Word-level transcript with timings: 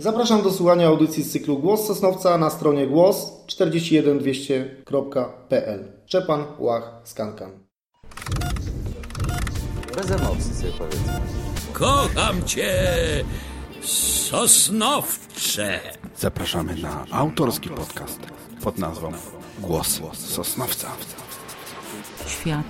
Zapraszam 0.00 0.42
do 0.42 0.52
słuchania 0.52 0.86
audycji 0.86 1.22
z 1.22 1.32
cyklu 1.32 1.58
Głos 1.58 1.86
Sosnowca 1.86 2.38
na 2.38 2.50
stronie 2.50 2.86
głos 2.86 3.32
41200.pl. 3.46 5.92
Szczepan 6.06 6.44
Łach 6.58 7.00
Skankan. 7.04 7.50
Bez 9.96 10.10
emocji 10.10 10.54
sobie 10.54 10.72
powiedzmy. 10.78 11.12
Kocham 11.72 12.44
cię, 12.44 12.74
Sosnowcze. 14.30 15.80
Zapraszamy 16.16 16.76
na 16.76 17.04
autorski 17.10 17.68
podcast 17.68 18.20
pod 18.62 18.78
nazwą 18.78 19.12
Głos 19.58 20.00
Sosnowca. 20.12 20.88
Świat 22.26 22.66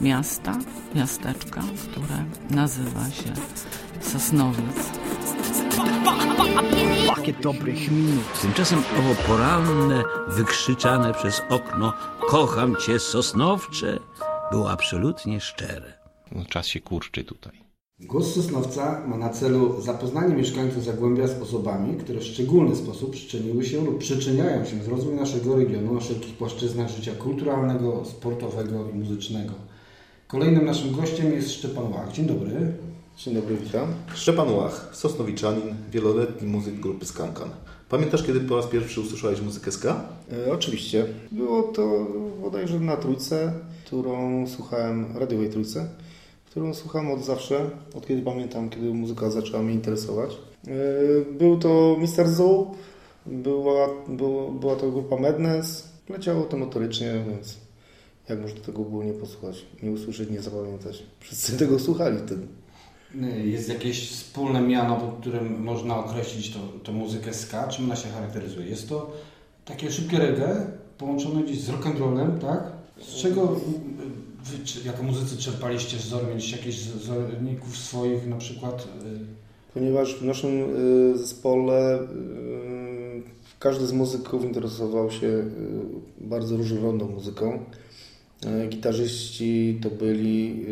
miasta, 0.00 0.58
miasteczka, 0.94 1.62
które 1.90 2.24
nazywa 2.50 3.10
się 3.10 3.32
Sosnowiec. 4.00 4.99
Pakiet 7.06 7.40
dobrych 7.40 7.90
minut. 7.90 8.40
Tymczasem 8.42 8.78
owo 8.98 9.14
poranne, 9.28 10.04
wykrzyczane 10.28 11.14
przez 11.14 11.42
okno 11.50 11.92
Kocham 12.28 12.76
cię, 12.76 12.98
Sosnowcze 12.98 13.98
było 14.50 14.70
absolutnie 14.70 15.40
szczere. 15.40 15.92
No, 16.32 16.44
czas 16.44 16.66
się 16.66 16.80
kurczy 16.80 17.24
tutaj. 17.24 17.52
Głos 18.00 18.34
Sosnowca 18.34 19.06
ma 19.06 19.16
na 19.16 19.28
celu 19.28 19.80
zapoznanie 19.80 20.34
mieszkańców 20.34 20.84
Zagłębia 20.84 21.26
z 21.26 21.42
osobami, 21.42 21.96
które 21.96 22.20
w 22.20 22.24
szczególny 22.24 22.76
sposób 22.76 23.10
przyczyniły 23.10 23.64
się 23.64 23.84
lub 23.84 23.98
przyczyniają 23.98 24.64
się 24.64 24.82
z 24.82 24.88
rozwój 24.88 25.14
naszego 25.14 25.56
regionu 25.56 25.94
na 25.94 26.00
wszelkich 26.00 26.34
płaszczyznach 26.34 26.88
życia 26.88 27.12
kulturalnego, 27.14 28.04
sportowego 28.04 28.90
i 28.90 28.98
muzycznego. 28.98 29.52
Kolejnym 30.26 30.64
naszym 30.64 30.92
gościem 30.92 31.32
jest 31.32 31.52
Szczepan 31.52 31.92
Łach. 31.92 32.12
Dzień 32.12 32.26
dobry. 32.26 32.72
Dzień 33.16 33.34
dobry, 33.34 33.56
witam. 33.56 33.88
Szczepan 34.14 34.52
Łach, 34.54 34.90
Sosnowiczanin, 34.92 35.74
wieloletni 35.90 36.48
muzyk 36.48 36.74
grupy 36.74 37.06
Skankan. 37.06 37.48
Pamiętasz, 37.88 38.22
kiedy 38.22 38.40
po 38.40 38.56
raz 38.56 38.66
pierwszy 38.66 39.00
usłyszałeś 39.00 39.40
muzykę 39.40 39.72
ska? 39.72 40.04
E, 40.46 40.52
oczywiście. 40.52 41.06
Było 41.32 41.62
to 41.62 42.06
bodajże 42.40 42.80
na 42.80 42.96
trójce, 42.96 43.52
którą 43.86 44.46
słuchałem, 44.46 45.16
radiowej 45.16 45.50
trójce, 45.50 45.88
którą 46.50 46.74
słucham 46.74 47.10
od 47.10 47.24
zawsze, 47.24 47.70
od 47.94 48.06
kiedy 48.06 48.22
pamiętam, 48.22 48.70
kiedy 48.70 48.94
muzyka 48.94 49.30
zaczęła 49.30 49.62
mnie 49.62 49.74
interesować. 49.74 50.36
E, 50.66 50.70
był 51.38 51.58
to 51.58 51.96
Mr. 51.98 52.28
Zoo, 52.28 52.74
była, 53.26 53.88
było, 54.08 54.50
była 54.50 54.76
to 54.76 54.90
grupa 54.90 55.16
Madness, 55.16 55.88
leciało 56.08 56.42
to 56.42 56.56
notorycznie, 56.56 57.24
więc 57.28 57.56
jak 58.28 58.40
można 58.40 58.60
tego 58.60 58.82
było 58.82 59.04
nie 59.04 59.12
posłuchać, 59.12 59.66
nie 59.82 59.90
usłyszeć, 59.90 60.30
nie 60.30 60.40
zapamiętać. 60.40 61.02
Wszyscy 61.20 61.58
tego 61.58 61.78
słuchali 61.78 62.18
wtedy. 62.18 62.46
Jest 63.44 63.68
jakieś 63.68 64.10
wspólne 64.10 64.60
miano, 64.60 64.96
pod 64.96 65.20
którym 65.20 65.62
można 65.62 66.04
określić 66.04 66.54
to 66.82 66.92
muzykę 66.92 67.34
ska? 67.34 67.68
Czym 67.68 67.84
ona 67.84 67.96
się 67.96 68.08
charakteryzuje? 68.08 68.66
Jest 68.66 68.88
to 68.88 69.10
takie 69.64 69.90
szybkie 69.90 70.18
reggae 70.18 70.66
połączone 70.98 71.42
gdzieś 71.42 71.60
z 71.60 71.70
rock'n'rollem, 71.70 72.38
tak? 72.38 72.72
Z 73.00 73.14
czego 73.22 73.46
wy, 74.44 74.86
jako 74.86 75.02
muzycy 75.02 75.36
czerpaliście 75.36 75.96
wzór? 75.96 76.20
Mieliście 76.28 76.56
jakichś 76.56 76.76
wzorników 76.76 77.76
swoich 77.76 78.26
na 78.26 78.36
przykład? 78.36 78.88
Ponieważ 79.74 80.14
w 80.14 80.24
naszym 80.24 80.50
y, 81.12 81.18
zespole 81.18 82.02
y, 82.02 83.22
każdy 83.58 83.86
z 83.86 83.92
muzyków 83.92 84.44
interesował 84.44 85.10
się 85.10 85.26
y, 85.26 85.50
bardzo 86.20 86.56
różnorodną 86.56 87.08
muzyką. 87.08 87.64
Gitarzyści 88.68 89.78
to 89.82 89.90
byli 89.90 90.66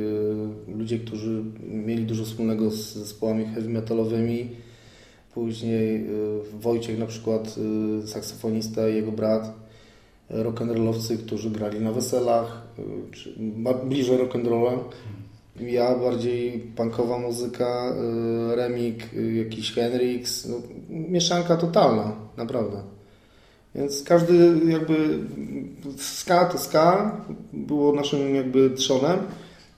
ludzie, 0.76 0.98
którzy 0.98 1.42
mieli 1.70 2.04
dużo 2.04 2.24
wspólnego 2.24 2.70
z 2.70 2.94
zespołami 2.94 3.44
heavy 3.44 3.68
metalowymi. 3.68 4.48
Później 5.34 6.06
Wojciech 6.60 6.98
na 6.98 7.06
przykład, 7.06 7.56
saksofonista 8.06 8.88
i 8.88 8.94
jego 8.94 9.12
brat, 9.12 9.54
rock'n'rollowcy, 10.30 11.18
którzy 11.18 11.50
grali 11.50 11.80
na 11.80 11.92
weselach, 11.92 12.62
czy 13.12 13.34
bliżej 13.84 14.18
rock'n'rolla. 14.18 14.78
Ja 15.60 15.98
bardziej 15.98 16.60
punkowa 16.76 17.18
muzyka, 17.18 17.94
remik, 18.54 19.10
jakiś 19.36 19.72
Henrix, 19.72 20.48
no, 20.48 20.56
mieszanka 20.90 21.56
totalna, 21.56 22.16
naprawdę. 22.36 22.82
Więc 23.78 24.02
każdy 24.02 24.60
jakby 24.66 25.18
ska 25.96 26.44
to 26.44 26.58
ska 26.58 27.16
było 27.52 27.92
naszym 27.92 28.34
jakby 28.34 28.70
trzonem. 28.70 29.18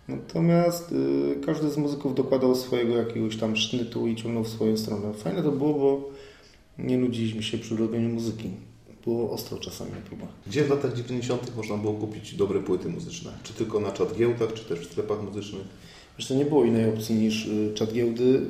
Natomiast 0.09 0.93
y, 0.93 1.47
każdy 1.47 1.71
z 1.71 1.77
muzyków 1.77 2.15
dokładał 2.15 2.55
swojego 2.55 2.97
jakiegoś 2.97 3.37
tam 3.37 3.57
sznytu 3.57 4.07
i 4.07 4.17
ciągnął 4.17 4.45
w 4.45 4.49
swoją 4.49 4.77
stronę. 4.77 5.15
Fajne 5.15 5.43
to 5.43 5.53
było, 5.53 5.75
bo 5.75 6.11
nie 6.79 6.99
nudziliśmy 6.99 7.43
się 7.43 7.59
przy 7.59 7.77
robieniu 7.77 8.09
muzyki. 8.09 8.51
Było 9.05 9.31
ostro 9.31 9.59
czasami 9.59 9.91
na 9.91 9.97
próbach. 9.97 10.29
Gdzie 10.47 10.65
w 10.65 10.71
latach 10.71 10.95
90. 10.95 11.57
można 11.57 11.77
było 11.77 11.95
kupić 11.95 12.35
dobre 12.35 12.61
płyty 12.61 12.89
muzyczne? 12.89 13.31
Czy 13.43 13.55
tylko 13.55 13.81
na 13.81 13.93
czat 13.93 14.17
giełdach, 14.17 14.53
czy 14.53 14.65
też 14.65 14.81
w 14.81 14.93
sklepach 14.93 15.23
muzycznych? 15.23 15.63
Zresztą 16.17 16.35
nie 16.35 16.45
było 16.45 16.65
innej 16.65 16.89
opcji 16.89 17.15
niż 17.15 17.47
y, 17.47 17.73
czat 17.75 17.93
giełdy. 17.93 18.41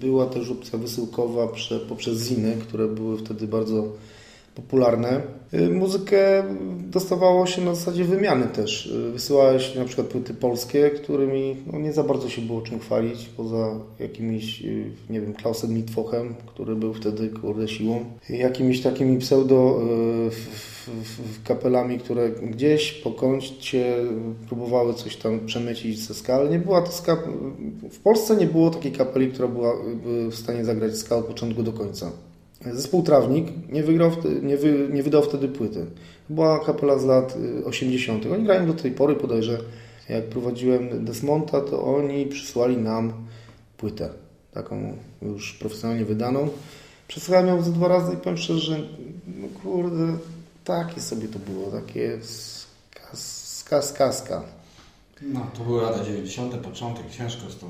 Była 0.00 0.26
też 0.26 0.50
opcja 0.50 0.78
wysyłkowa 0.78 1.48
poprzez 1.88 2.28
ziny, 2.28 2.56
które 2.68 2.88
były 2.88 3.18
wtedy 3.18 3.46
bardzo 3.46 3.88
popularne. 4.54 5.20
Y, 5.54 5.68
muzykę 5.70 6.44
dostawało 6.90 7.46
się 7.46 7.62
na 7.62 7.74
zasadzie 7.74 8.04
wymiany 8.04 8.46
też. 8.46 8.86
Y, 8.86 9.10
wysyłałeś 9.12 9.74
na 9.74 9.84
przykład 9.84 10.06
płyty 10.06 10.34
polskie, 10.34 10.90
którymi 10.90 11.56
no, 11.72 11.78
nie 11.78 11.92
za 11.92 12.02
bardzo 12.02 12.28
się 12.28 12.42
było 12.42 12.62
czym 12.62 12.80
chwalić, 12.80 13.30
poza 13.36 13.80
jakimiś, 14.00 14.62
y, 14.62 14.90
nie 15.10 15.20
wiem, 15.20 15.34
Klausem 15.34 15.74
Mitwochem, 15.74 16.34
który 16.46 16.76
był 16.76 16.94
wtedy, 16.94 17.28
kurde, 17.28 17.68
siłą. 17.68 18.04
Jakimiś 18.28 18.82
takimi 18.82 19.18
pseudo 19.18 19.80
kapelami, 21.44 21.98
które 21.98 22.30
gdzieś 22.30 22.92
po 22.92 23.10
kącie 23.10 23.96
próbowały 24.48 24.94
coś 24.94 25.16
tam 25.16 25.46
przemycić 25.46 25.98
ze 25.98 26.14
skal. 26.14 26.50
Nie 26.50 26.58
była 26.58 26.82
to 26.82 26.92
ska... 26.92 27.16
W 27.90 27.98
Polsce 27.98 28.36
nie 28.36 28.46
było 28.46 28.70
takiej 28.70 28.92
kapeli, 28.92 29.32
która 29.32 29.48
była 29.48 29.72
w 30.30 30.34
stanie 30.34 30.64
zagrać 30.64 30.96
ska 30.96 31.16
od 31.16 31.24
początku 31.24 31.62
do 31.62 31.72
końca. 31.72 32.10
Zespół 32.72 33.02
Trawnik 33.02 33.46
nie, 33.72 33.82
wygrał, 33.82 34.10
nie, 34.42 34.56
wy, 34.56 34.88
nie 34.92 35.02
wydał 35.02 35.22
wtedy 35.22 35.48
płyty. 35.48 35.86
Była 36.30 36.64
kapela 36.64 36.98
z 36.98 37.04
lat 37.04 37.36
80. 37.64 38.26
Oni 38.26 38.44
grają 38.44 38.66
do 38.66 38.74
tej 38.74 38.92
pory, 38.92 39.16
podejrzę. 39.16 39.58
Jak 40.08 40.24
prowadziłem 40.24 41.04
Desmonta, 41.04 41.60
to 41.60 41.84
oni 41.84 42.26
przysłali 42.26 42.76
nam 42.76 43.12
płytę, 43.76 44.10
taką 44.52 44.96
już 45.22 45.52
profesjonalnie 45.52 46.04
wydaną. 46.04 46.48
Przesłuchałem 47.08 47.46
ją 47.46 47.62
ze 47.62 47.72
dwa 47.72 47.88
razy 47.88 48.14
i 48.14 48.16
powiem 48.16 48.38
szczerze, 48.38 48.60
że 48.60 48.78
no 49.26 49.48
kurde, 49.62 50.16
takie 50.64 51.00
sobie 51.00 51.28
to 51.28 51.38
było, 51.38 51.70
takie 51.70 52.18
skaska, 52.22 53.82
skaska. 53.82 54.42
No, 55.22 55.46
to 55.58 55.64
były 55.64 55.82
lata 55.82 56.04
90., 56.04 56.54
początek, 56.54 57.10
ciężko 57.10 57.50
z 57.50 57.58
tą 57.58 57.66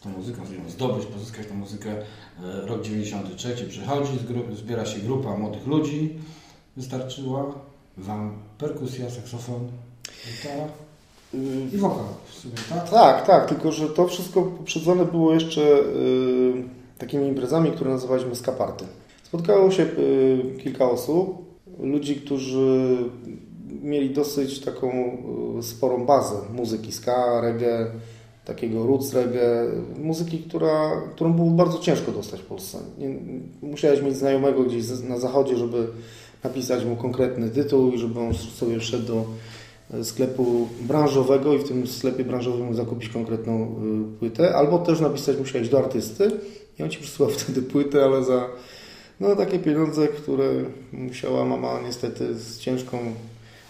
tą 0.00 0.10
muzyką, 0.10 0.42
zdobyć, 0.68 1.06
pozyskać 1.06 1.46
tą 1.46 1.54
muzykę. 1.54 1.90
E, 1.90 2.66
rok 2.66 2.82
93 2.82 3.66
przychodzi, 3.68 4.12
zbiera 4.52 4.86
się 4.86 5.00
grupa 5.00 5.36
młodych 5.36 5.66
ludzi. 5.66 6.18
Wystarczyła 6.76 7.54
Wam 7.96 8.32
perkusja, 8.58 9.10
saksofon, 9.10 9.68
gitara 10.26 10.68
i 11.72 11.76
wokal 11.76 12.04
w 12.26 12.34
sumie, 12.34 12.54
tak? 12.68 12.90
Tak, 12.90 13.26
tak, 13.26 13.48
tylko 13.48 13.72
że 13.72 13.88
to 13.88 14.08
wszystko 14.08 14.42
poprzedzone 14.42 15.04
było 15.04 15.34
jeszcze 15.34 15.60
y, 15.60 16.64
takimi 16.98 17.28
imprezami, 17.28 17.70
które 17.70 17.90
nazywaliśmy 17.90 18.36
skaparty. 18.36 18.84
Spotkało 19.22 19.70
się 19.70 19.82
y, 19.82 20.58
kilka 20.62 20.90
osób, 20.90 21.44
ludzi, 21.78 22.16
którzy 22.16 22.96
mieli 23.82 24.10
dosyć 24.10 24.60
taką 24.60 25.16
sporą 25.62 26.06
bazę 26.06 26.36
muzyki 26.54 26.92
ska, 26.92 27.40
reggae, 27.40 27.86
takiego 28.50 28.86
roots 28.86 29.14
reggae, 29.14 29.66
muzyki, 29.98 30.38
która, 30.38 31.02
którą 31.14 31.32
było 31.32 31.50
bardzo 31.50 31.78
ciężko 31.78 32.12
dostać 32.12 32.40
w 32.40 32.44
Polsce. 32.44 32.78
Nie, 32.98 33.08
musiałeś 33.62 34.02
mieć 34.02 34.16
znajomego 34.16 34.62
gdzieś 34.64 34.84
na 35.08 35.18
zachodzie, 35.18 35.56
żeby 35.56 35.86
napisać 36.44 36.84
mu 36.84 36.96
konkretny 36.96 37.50
tytuł 37.50 37.92
i 37.92 37.98
żeby 37.98 38.20
on 38.20 38.34
sobie 38.34 38.78
wszedł 38.78 39.06
do 39.06 39.24
e, 39.94 40.04
sklepu 40.04 40.68
branżowego 40.80 41.54
i 41.54 41.58
w 41.58 41.68
tym 41.68 41.86
sklepie 41.86 42.24
branżowym 42.24 42.74
zakupić 42.74 43.08
konkretną 43.08 43.54
e, 43.54 44.18
płytę, 44.18 44.54
albo 44.54 44.78
też 44.78 45.00
napisać 45.00 45.38
musiałeś 45.38 45.68
do 45.68 45.78
artysty 45.78 46.30
i 46.78 46.82
on 46.82 46.90
Ci 46.90 46.98
przysyłał 46.98 47.30
wtedy 47.38 47.62
płytę, 47.62 48.04
ale 48.04 48.24
za 48.24 48.48
no, 49.20 49.36
takie 49.36 49.58
pieniądze, 49.58 50.08
które 50.08 50.44
musiała 50.92 51.44
mama 51.44 51.80
niestety 51.84 52.34
z 52.34 52.58
ciężką 52.58 52.98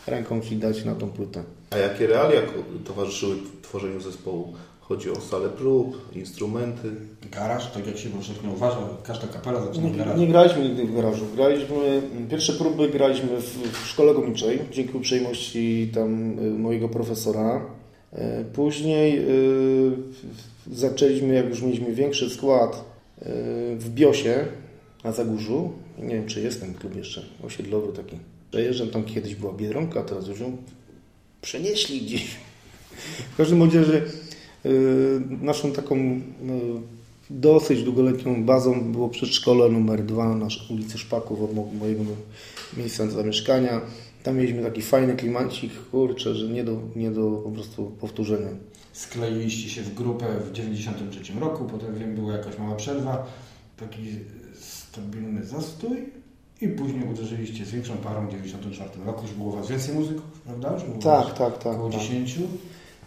ręką 0.07 0.41
Ci 0.41 0.57
dać 0.57 0.85
na 0.85 0.95
tą 0.95 1.09
płytę. 1.09 1.43
A 1.71 1.77
jakie 1.77 2.07
realia 2.07 2.41
towarzyszyły 2.85 3.37
tworzeniu 3.63 4.01
zespołu? 4.01 4.55
Chodzi 4.91 5.11
o 5.11 5.21
salę 5.21 5.49
prób, 5.49 6.17
instrumenty. 6.17 6.91
Garaż, 7.33 7.71
tak 7.71 7.87
jak 7.87 7.99
się 7.99 8.09
powszechnie 8.09 8.51
uważa, 8.51 8.77
każda 9.03 9.27
kapela 9.27 9.67
zaczyna 9.67 9.89
w 9.89 9.97
garażu. 9.97 10.21
Nie 10.21 10.27
graliśmy 10.27 10.63
nigdy 10.63 10.85
w 10.85 10.95
garażu. 10.95 11.27
Graliśmy, 11.35 12.03
pierwsze 12.31 12.53
próby 12.53 12.89
graliśmy 12.89 13.29
w, 13.41 13.73
w 13.73 13.87
szkole 13.87 14.15
górniczej, 14.15 14.59
dzięki 14.73 14.97
uprzejmości 14.97 15.91
tam 15.95 16.39
y, 16.39 16.51
mojego 16.51 16.89
profesora. 16.89 17.67
Y, 18.13 18.19
później 18.53 19.19
y, 19.19 19.93
zaczęliśmy, 20.73 21.35
jak 21.35 21.49
już 21.49 21.63
mieliśmy 21.63 21.95
większy 21.95 22.31
skład, 22.31 22.85
w 23.77 23.91
Biosie, 23.95 24.47
na 25.05 25.13
Zagórzu. 25.13 25.73
Nie 25.99 26.15
wiem, 26.15 26.27
czy 26.27 26.41
jest 26.41 26.61
ten 26.61 26.75
klub 26.75 26.97
jeszcze 26.97 27.23
osiedlowy 27.47 27.93
taki. 27.93 28.17
Przejeżdżam, 28.51 28.89
tam 28.89 29.05
kiedyś 29.05 29.35
była 29.35 29.53
Biedronka, 29.53 30.01
a 30.01 30.03
teraz 30.03 30.29
już 30.29 30.41
ją 30.41 30.57
przenieśli 31.43 32.01
gdzieś. 32.01 32.37
W 33.33 33.37
każdym 33.37 33.63
razie 33.63 34.03
naszą 35.43 35.73
taką 35.73 35.97
yy, 35.97 36.21
dosyć 37.31 37.83
długoletnią 37.83 38.45
bazą 38.45 38.93
było 38.93 39.09
przedszkole 39.09 39.69
numer 39.69 40.05
dwa 40.05 40.35
na 40.35 40.47
ulicy 40.71 40.99
Szpaków 40.99 41.43
od 41.43 41.55
mo- 41.55 41.69
mojego 41.81 42.03
miejsca 42.77 43.07
zamieszkania. 43.11 43.81
Tam 44.23 44.37
mieliśmy 44.37 44.63
taki 44.63 44.83
fajny 44.83 45.17
klimacik, 45.17 45.73
kurczę, 45.91 46.35
że 46.35 46.49
nie 46.49 46.65
do, 46.65 46.81
nie 46.97 47.11
do 47.11 47.31
po 47.45 47.51
prostu 47.51 47.85
powtórzenia. 48.01 48.49
Skleiliście 48.93 49.69
się 49.71 49.83
w 49.83 49.95
grupę 49.95 50.27
w 50.51 50.53
93 50.53 51.41
roku, 51.41 51.65
potem 51.65 51.99
wiem, 51.99 52.15
była 52.15 52.33
jakaś 52.33 52.59
mała 52.59 52.77
przerwa, 52.77 53.27
taki 53.77 54.03
stabilny 54.61 55.45
zastój 55.45 55.97
i 56.61 56.69
później 56.69 57.05
uderzyliście 57.13 57.65
z 57.65 57.71
większą 57.71 57.97
parą 57.97 58.27
w 58.27 58.31
94 58.31 59.05
roku. 59.07 59.23
Już 59.23 59.33
było 59.33 59.53
was 59.53 59.69
więcej 59.69 59.95
muzyków, 59.95 60.41
prawda? 60.47 60.77
Tak, 61.03 61.39
tak, 61.39 61.59
tak, 61.59 61.73
Około 61.75 61.91
tak. 61.91 62.01
10. 62.01 62.39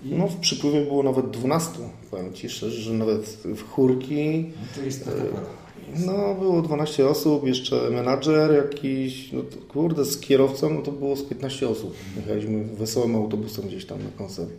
No 0.06 0.28
w 0.28 0.36
przypływie 0.36 0.82
było 0.82 1.04
nawet 1.04 1.32
12, 1.32 1.80
powiem 2.12 2.34
Ci 2.34 2.50
szczerze, 2.50 2.82
że 2.82 2.94
nawet 2.94 3.22
w 3.46 3.70
chórki 3.70 4.46
no 4.62 4.68
to 4.76 4.82
jest 4.86 5.06
taka 5.06 5.22
para. 5.22 5.64
No, 6.06 6.36
było 6.36 6.62
12 6.62 7.08
osób, 7.08 7.48
jeszcze 7.48 7.90
menadżer 7.90 8.54
jakiś, 8.54 9.32
no 9.32 9.42
to, 9.42 9.58
kurde, 9.74 10.06
z 10.06 10.20
kierowcą, 10.20 10.74
no 10.74 10.82
to 10.82 10.92
było 10.92 11.16
z 11.16 11.24
15 11.24 11.70
osób. 11.70 11.96
Jechaliśmy 12.18 12.64
wesołym 12.64 13.16
autobusem 13.16 13.68
gdzieś 13.68 13.86
tam 13.86 14.04
na 14.04 14.10
koncert. 14.18 14.50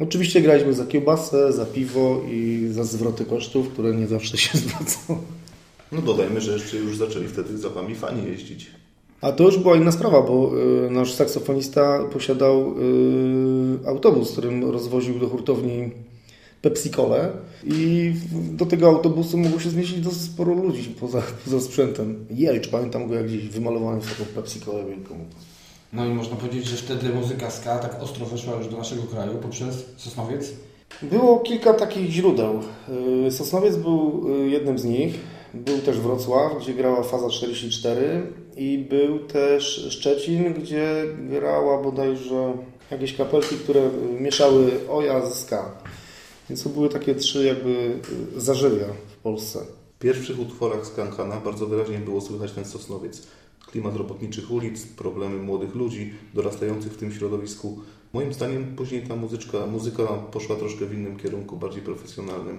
Oczywiście 0.00 0.40
graliśmy 0.40 0.74
za 0.74 0.86
kiełbasę, 0.86 1.52
za 1.52 1.66
piwo 1.66 2.20
i 2.30 2.68
za 2.70 2.84
zwroty 2.84 3.24
kosztów, 3.24 3.68
które 3.68 3.94
nie 3.94 4.06
zawsze 4.06 4.38
się 4.38 4.58
zwracały. 4.58 5.18
No 5.92 6.02
dodajmy, 6.02 6.40
że 6.40 6.52
jeszcze 6.52 6.76
już 6.76 6.96
zaczęli 6.96 7.28
wtedy 7.28 7.58
za 7.58 7.68
Wami 7.68 7.94
fani 7.94 8.26
jeździć. 8.26 8.70
A 9.22 9.32
to 9.32 9.44
już 9.44 9.58
była 9.58 9.76
inna 9.76 9.92
sprawa, 9.92 10.22
bo 10.22 10.50
y, 10.86 10.90
nasz 10.90 11.12
saksofonista 11.12 12.04
posiadał 12.12 12.74
y, 13.84 13.88
autobus, 13.88 14.32
którym 14.32 14.70
rozwoził 14.70 15.18
do 15.18 15.28
hurtowni 15.28 15.90
Pepsi-Colę 16.62 17.28
i 17.64 18.12
do 18.32 18.66
tego 18.66 18.88
autobusu 18.88 19.38
mogło 19.38 19.60
się 19.60 19.70
zmieścić 19.70 20.00
dosyć 20.00 20.22
sporo 20.22 20.54
ludzi 20.54 20.94
poza, 21.00 21.22
poza 21.44 21.60
sprzętem. 21.60 22.26
Jelcz, 22.30 22.68
pamiętam 22.68 23.08
go 23.08 23.14
jak 23.14 23.26
gdzieś 23.26 23.48
wymalowany 23.48 24.00
w 24.00 24.18
taką 24.18 24.40
Pepsi-Colę 24.40 24.86
wielką. 24.88 25.14
No 25.92 26.06
i 26.06 26.08
można 26.08 26.36
powiedzieć, 26.36 26.66
że 26.66 26.76
wtedy 26.76 27.08
muzyka 27.08 27.50
ska 27.50 27.78
tak 27.78 28.02
ostro 28.02 28.26
weszła 28.26 28.56
już 28.56 28.68
do 28.68 28.76
naszego 28.76 29.02
kraju 29.02 29.38
poprzez 29.38 29.86
Sosnowiec. 29.96 30.52
Było 31.02 31.40
kilka 31.40 31.74
takich 31.74 32.10
źródeł. 32.10 32.60
Y, 33.26 33.30
Sosnowiec 33.30 33.76
był 33.76 34.24
jednym 34.48 34.78
z 34.78 34.84
nich. 34.84 35.14
Był 35.54 35.78
też 35.78 35.98
Wrocław, 36.00 36.52
gdzie 36.62 36.74
grała 36.74 37.02
Faza 37.02 37.28
44 37.28 38.41
i 38.56 38.78
był 38.78 39.18
też 39.18 39.86
Szczecin, 39.90 40.54
gdzie 40.54 41.04
grała 41.30 41.82
bodajże 41.82 42.52
jakieś 42.90 43.16
kapelki, 43.16 43.56
które 43.56 43.90
mieszały 44.20 44.70
oja 44.88 45.26
ze 45.26 45.34
ska. 45.34 45.70
Więc 46.48 46.62
to 46.62 46.68
były 46.68 46.88
takie 46.88 47.14
trzy 47.14 47.44
jakby 47.44 48.00
y, 48.36 48.40
zażywia 48.40 48.86
w 49.08 49.16
Polsce. 49.16 49.58
W 49.96 49.98
pierwszych 49.98 50.40
utworach 50.40 50.86
Skankana 50.86 51.36
bardzo 51.36 51.66
wyraźnie 51.66 51.98
było 51.98 52.20
słychać 52.20 52.52
ten 52.52 52.64
Sosnowiec. 52.64 53.26
Klimat 53.70 53.96
robotniczych 53.96 54.50
ulic, 54.50 54.86
problemy 54.86 55.36
młodych 55.36 55.74
ludzi 55.74 56.12
dorastających 56.34 56.92
w 56.92 56.96
tym 56.96 57.12
środowisku. 57.12 57.78
Moim 58.12 58.32
zdaniem 58.32 58.76
później 58.76 59.02
ta 59.02 59.16
muzyczka, 59.16 59.66
muzyka 59.66 60.06
poszła 60.06 60.56
troszkę 60.56 60.86
w 60.86 60.94
innym 60.94 61.16
kierunku, 61.16 61.56
bardziej 61.56 61.82
profesjonalnym. 61.82 62.58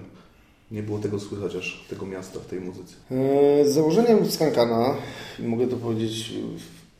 Nie 0.74 0.82
było 0.82 0.98
tego 0.98 1.20
słychać 1.20 1.56
aż 1.56 1.84
tego 1.90 2.06
miasta 2.06 2.40
w 2.40 2.46
tej 2.46 2.60
muzyce. 2.60 2.94
Y, 3.62 3.72
Założeniem 3.72 4.30
Skankana, 4.30 4.94
mogę 5.38 5.66
to 5.66 5.76
powiedzieć 5.76 6.32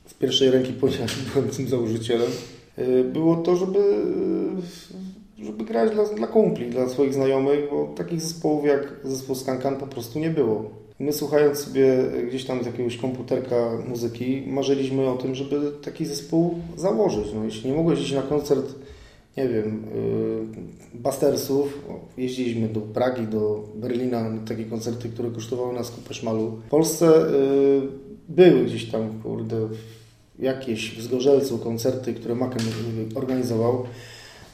z 0.07 0.15
pierwszej 0.15 0.51
ręki, 0.51 0.73
ponieważ 0.73 1.19
byłem 1.35 1.49
tym 1.49 1.69
założycielem, 1.69 2.31
y, 2.79 3.05
było 3.05 3.37
to, 3.37 3.57
żeby, 3.57 3.79
y, 5.39 5.45
żeby 5.45 5.65
grać 5.65 5.91
dla, 5.93 6.05
dla 6.05 6.27
kumpli, 6.27 6.71
dla 6.71 6.89
swoich 6.89 7.15
znajomych, 7.15 7.71
bo 7.71 7.95
takich 7.97 8.21
zespołów 8.21 8.65
jak 8.65 8.93
zespół 9.05 9.37
Skankan 9.37 9.77
po 9.77 9.87
prostu 9.87 10.19
nie 10.19 10.31
było. 10.31 10.71
My 10.99 11.13
słuchając 11.13 11.59
sobie 11.59 11.97
gdzieś 12.29 12.45
tam 12.45 12.63
z 12.63 12.67
jakiegoś 12.67 12.97
komputerka 12.97 13.57
muzyki, 13.89 14.45
marzyliśmy 14.47 15.09
o 15.11 15.17
tym, 15.17 15.35
żeby 15.35 15.73
taki 15.83 16.07
zespół 16.07 16.55
założyć. 16.77 17.27
No, 17.35 17.45
jeśli 17.45 17.71
nie 17.71 17.77
mogłeś 17.77 18.01
iść 18.01 18.13
na 18.13 18.23
koncert, 18.23 18.75
nie 19.37 19.49
wiem, 19.49 19.85
y, 20.95 20.99
Bastersów, 20.99 21.85
o, 21.89 22.01
jeździliśmy 22.17 22.69
do 22.69 22.81
Pragi, 22.81 23.27
do 23.27 23.69
Berlina 23.75 24.31
na 24.31 24.47
takie 24.47 24.65
koncerty, 24.65 25.09
które 25.09 25.31
kosztowały 25.31 25.75
nas 25.75 25.91
kupę 25.91 26.15
szmalu. 26.15 26.51
W 26.67 26.71
Polsce 26.71 27.27
y, 27.29 27.81
były 28.29 28.65
gdzieś 28.65 28.91
tam, 28.91 29.23
kurde, 29.23 29.69
jakieś 30.39 30.99
w 30.99 31.03
Zgorzelcu 31.03 31.59
koncerty, 31.59 32.15
które 32.15 32.35
Macken 32.35 32.63
y, 32.63 33.19
organizował, 33.19 33.85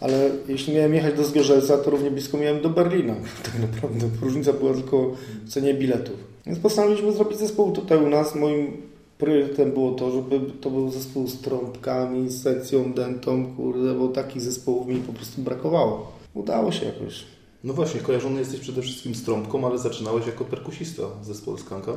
ale 0.01 0.31
jeśli 0.49 0.75
miałem 0.75 0.95
jechać 0.95 1.17
do 1.17 1.25
Zgorzelca, 1.25 1.79
to 1.79 1.91
równie 1.91 2.11
blisko 2.11 2.39
miałem 2.39 2.63
do 2.63 2.71
Berlina. 2.71 3.15
Tak 3.45 3.59
naprawdę 3.61 4.07
różnica 4.23 4.53
była 4.53 4.75
tylko 4.75 5.17
w 5.45 5.49
cenie 5.49 5.75
biletów. 5.75 6.17
Więc 6.47 6.59
postanowiliśmy 6.59 7.13
zrobić 7.13 7.39
zespół 7.39 7.73
tutaj 7.73 8.05
u 8.05 8.09
nas. 8.09 8.35
Moim 8.35 8.73
priorytetem 9.21 9.73
było 9.73 9.93
to, 9.93 10.11
żeby 10.11 10.41
to 10.61 10.71
był 10.71 10.91
zespół 10.91 11.29
z 11.29 11.41
trąbkami, 11.41 12.31
z 12.31 12.43
sekcją 12.43 12.93
dentą, 12.93 13.57
kurde, 13.57 13.95
bo 13.95 14.09
takich 14.09 14.43
zespołów 14.43 14.87
mi 14.87 14.97
po 14.97 15.13
prostu 15.13 15.43
brakowało. 15.43 16.13
Udało 16.35 16.73
się 16.73 16.87
jakoś. 16.87 17.25
No 17.65 17.73
właśnie, 17.75 18.01
kojarzony 18.01 18.39
jesteś 18.39 18.61
przede 18.61 18.83
wszystkim 18.83 19.15
z 19.15 19.23
trąbką, 19.23 19.67
ale 19.67 19.79
zaczynałeś 19.79 20.27
jako 20.27 20.45
perkusista 20.45 21.03
w 21.23 21.25
zespole 21.25 21.59
Skankan. 21.59 21.97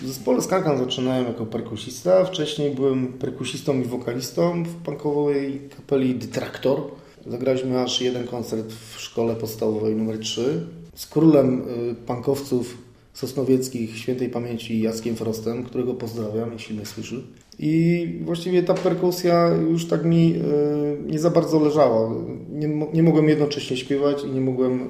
W 0.00 0.06
zespole 0.06 0.42
Skankan 0.42 0.78
zaczynałem 0.78 1.24
jako 1.24 1.46
perkusista. 1.46 2.24
Wcześniej 2.24 2.74
byłem 2.74 3.12
perkusistą 3.12 3.80
i 3.80 3.84
wokalistą 3.84 4.64
w 4.64 4.74
punkowej 4.74 5.60
kapeli 5.76 6.14
Detractor. 6.14 6.82
Zagraliśmy 7.26 7.80
aż 7.80 8.00
jeden 8.00 8.26
koncert 8.26 8.72
w 8.72 9.00
szkole 9.00 9.36
podstawowej 9.36 9.96
numer 9.96 10.18
3 10.18 10.66
z 10.94 11.06
królem 11.06 11.62
y, 11.90 11.94
punkowców 11.94 12.78
sosnowieckich 13.12 13.98
świętej 13.98 14.28
pamięci 14.28 14.80
Jackiem 14.80 15.16
Frostem, 15.16 15.64
którego 15.64 15.94
pozdrawiam, 15.94 16.52
jeśli 16.52 16.76
mnie 16.76 16.86
słyszy. 16.86 17.22
I 17.58 18.06
właściwie 18.24 18.62
ta 18.62 18.74
perkusja 18.74 19.48
już 19.48 19.86
tak 19.86 20.04
mi 20.04 20.34
y, 20.36 21.10
nie 21.12 21.18
za 21.18 21.30
bardzo 21.30 21.60
leżała. 21.60 22.10
Nie, 22.50 22.68
nie 22.68 23.02
mogłem 23.02 23.28
jednocześnie 23.28 23.76
śpiewać 23.76 24.24
i 24.24 24.30
nie 24.30 24.40
mogłem 24.40 24.82
y, 24.82 24.86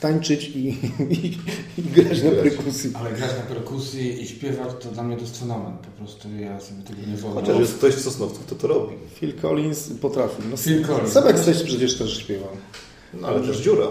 tańczyć 0.00 0.48
i, 0.48 0.68
i, 1.10 1.38
i 1.78 1.82
grać 1.82 2.22
na 2.22 2.30
perkusji. 2.30 2.90
Ale 2.94 3.10
grać 3.10 3.30
na 3.36 3.54
perkusji 3.54 4.22
i 4.22 4.26
śpiewać 4.28 4.68
to 4.80 4.90
dla 4.90 5.02
mnie 5.02 5.16
to 5.16 5.22
jest 5.22 5.40
fenomen. 5.40 5.72
Po 5.72 5.98
prostu 5.98 6.28
ja 6.40 6.60
sobie 6.60 6.82
tego 6.82 7.00
nie 7.00 7.16
wyobrażam. 7.16 7.44
Chociaż 7.44 7.60
jest 7.60 7.74
ktoś 7.74 7.94
z 7.94 8.04
Sosnowców, 8.04 8.46
kto 8.46 8.54
to 8.54 8.68
robi. 8.68 8.94
Phil 9.14 9.34
Collins 9.34 9.90
potrafi. 10.00 10.42
No, 10.50 10.56
Phil 10.56 10.86
Collins. 10.86 11.12
Sebek 11.12 11.40
też 11.40 11.62
przecież 11.62 11.98
też 11.98 12.18
śpiewał. 12.18 12.50
No 13.20 13.28
ale 13.28 13.40
też 13.40 13.56
dziura. 13.56 13.86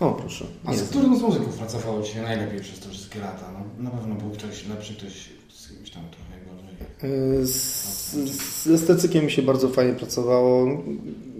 O, 0.00 0.12
proszę. 0.12 0.44
A 0.64 0.74
z 0.74 0.82
którym 0.82 1.18
z 1.18 1.22
muzyków 1.22 1.58
pracowało 1.58 2.02
Ci 2.02 2.12
się 2.12 2.22
najlepiej 2.22 2.60
przez 2.60 2.80
te 2.80 2.88
wszystkie 2.88 3.18
lata? 3.20 3.50
No, 3.52 3.84
na 3.84 3.90
pewno 3.90 4.14
był 4.14 4.30
ktoś 4.30 4.68
lepszy, 4.68 4.94
ktoś 4.94 5.12
z 5.48 5.68
kimś 5.68 5.90
tam 5.90 6.02
trochę 6.10 6.36
gorzej. 6.46 7.40
Y, 7.42 7.46
Z, 7.46 8.12
z 8.12 8.66
estetykiem 8.66 9.24
mi 9.24 9.30
się 9.30 9.42
bardzo 9.42 9.68
fajnie 9.68 9.92
pracowało. 9.92 10.66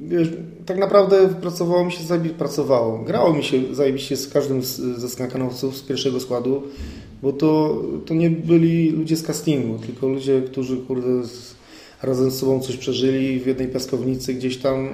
Wiesz, 0.09 0.29
tak 0.67 0.79
naprawdę 0.79 1.29
pracowało 1.29 1.85
mi 1.85 1.93
się 1.93 2.05
zajebiście, 2.05 2.39
pracowało. 2.39 2.99
Grało 2.99 3.33
mi 3.33 3.45
się 3.45 3.75
zajebiście 3.75 4.17
z 4.17 4.29
każdym 4.29 4.63
z, 4.63 4.77
ze 4.77 5.09
skankanowców 5.09 5.77
z 5.77 5.83
pierwszego 5.83 6.21
składu, 6.21 6.63
bo 7.23 7.33
to, 7.33 7.83
to 8.07 8.15
nie 8.15 8.31
byli 8.31 8.91
ludzie 8.91 9.17
z 9.17 9.23
castingu, 9.23 9.79
tylko 9.79 10.09
ludzie, 10.09 10.43
którzy 10.43 10.77
kurde 10.77 11.25
z, 11.25 11.56
razem 12.03 12.31
z 12.31 12.39
sobą 12.39 12.61
coś 12.61 12.77
przeżyli 12.77 13.41
w 13.41 13.47
jednej 13.47 13.69
piaskownicy 13.69 14.35
gdzieś 14.35 14.57
tam. 14.57 14.87
y, 14.87 14.91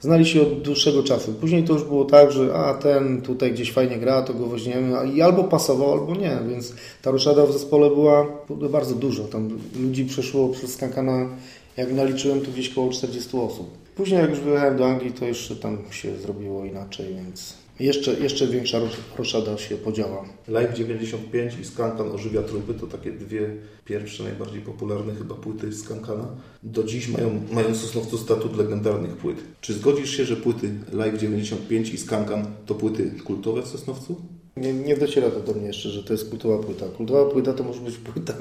znali 0.00 0.26
się 0.26 0.42
od 0.42 0.62
dłuższego 0.62 1.02
czasu. 1.02 1.32
Później 1.32 1.64
to 1.64 1.72
już 1.72 1.84
było 1.84 2.04
tak, 2.04 2.32
że 2.32 2.54
a 2.54 2.74
ten 2.74 3.22
tutaj 3.22 3.52
gdzieś 3.52 3.72
fajnie 3.72 3.98
gra, 3.98 4.22
to 4.22 4.34
go 4.34 4.46
weźmiemy 4.46 5.12
i 5.14 5.22
albo 5.22 5.44
pasował, 5.44 5.92
albo 5.92 6.14
nie, 6.14 6.38
więc 6.48 6.72
ta 7.02 7.10
ruszada 7.10 7.46
w 7.46 7.52
zespole 7.52 7.90
była 7.90 8.26
była 8.48 8.68
bardzo 8.68 8.94
dużo. 8.94 9.24
Tam 9.24 9.58
ludzi 9.80 10.04
przeszło 10.04 10.48
przez 10.48 10.74
Skankana, 10.74 11.28
jak 11.76 11.92
naliczyłem, 11.92 12.40
to 12.40 12.50
gdzieś 12.50 12.72
około 12.72 12.90
40 12.90 13.36
osób. 13.36 13.66
Później 13.96 14.20
jak 14.20 14.30
już 14.30 14.40
wyjechałem 14.40 14.76
do 14.76 14.86
Anglii, 14.86 15.12
to 15.12 15.24
jeszcze 15.24 15.56
tam 15.56 15.78
się 15.90 16.16
zrobiło 16.16 16.64
inaczej, 16.64 17.06
więc 17.14 17.65
jeszcze, 17.80 18.14
jeszcze 18.20 18.46
większa 18.46 18.78
rosz- 18.78 19.18
roszada 19.18 19.58
się 19.58 19.76
podziała. 19.76 20.24
Live 20.48 20.74
95 20.74 21.54
i 21.60 21.64
Skankan 21.64 22.10
Ożywia 22.12 22.42
Trupy 22.42 22.74
to 22.74 22.86
takie 22.86 23.12
dwie 23.12 23.50
pierwsze, 23.84 24.22
najbardziej 24.24 24.60
popularne 24.60 25.14
chyba 25.14 25.34
płyty 25.34 25.72
Skankana. 25.72 26.28
Do 26.62 26.84
dziś 26.84 27.08
mają, 27.08 27.40
mają 27.52 27.74
Sosnowcu 27.74 28.18
statut 28.18 28.56
legendarnych 28.56 29.16
płyt. 29.16 29.36
Czy 29.60 29.74
zgodzisz 29.74 30.16
się, 30.16 30.24
że 30.24 30.36
płyty 30.36 30.70
Live 30.92 31.18
95 31.18 31.90
i 31.90 31.98
Skankan 31.98 32.46
to 32.66 32.74
płyty 32.74 33.10
kultowe 33.24 33.62
w 33.62 33.66
Sosnowcu? 33.66 34.16
Nie, 34.56 34.72
nie 34.72 34.96
dociera 34.96 35.30
to 35.30 35.40
do 35.40 35.52
mnie 35.54 35.66
jeszcze, 35.66 35.88
że 35.88 36.02
to 36.02 36.12
jest 36.12 36.30
kultowa 36.30 36.58
płyta. 36.64 36.86
Kultowa 36.88 37.30
płyta 37.30 37.52
to 37.52 37.64
może 37.64 37.80
być 37.80 37.96
płyta 37.96 38.34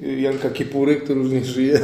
Janka 0.24 0.50
Kiepury, 0.50 0.96
który 0.96 1.20
już 1.20 1.30
nie 1.30 1.44
żyje. 1.44 1.80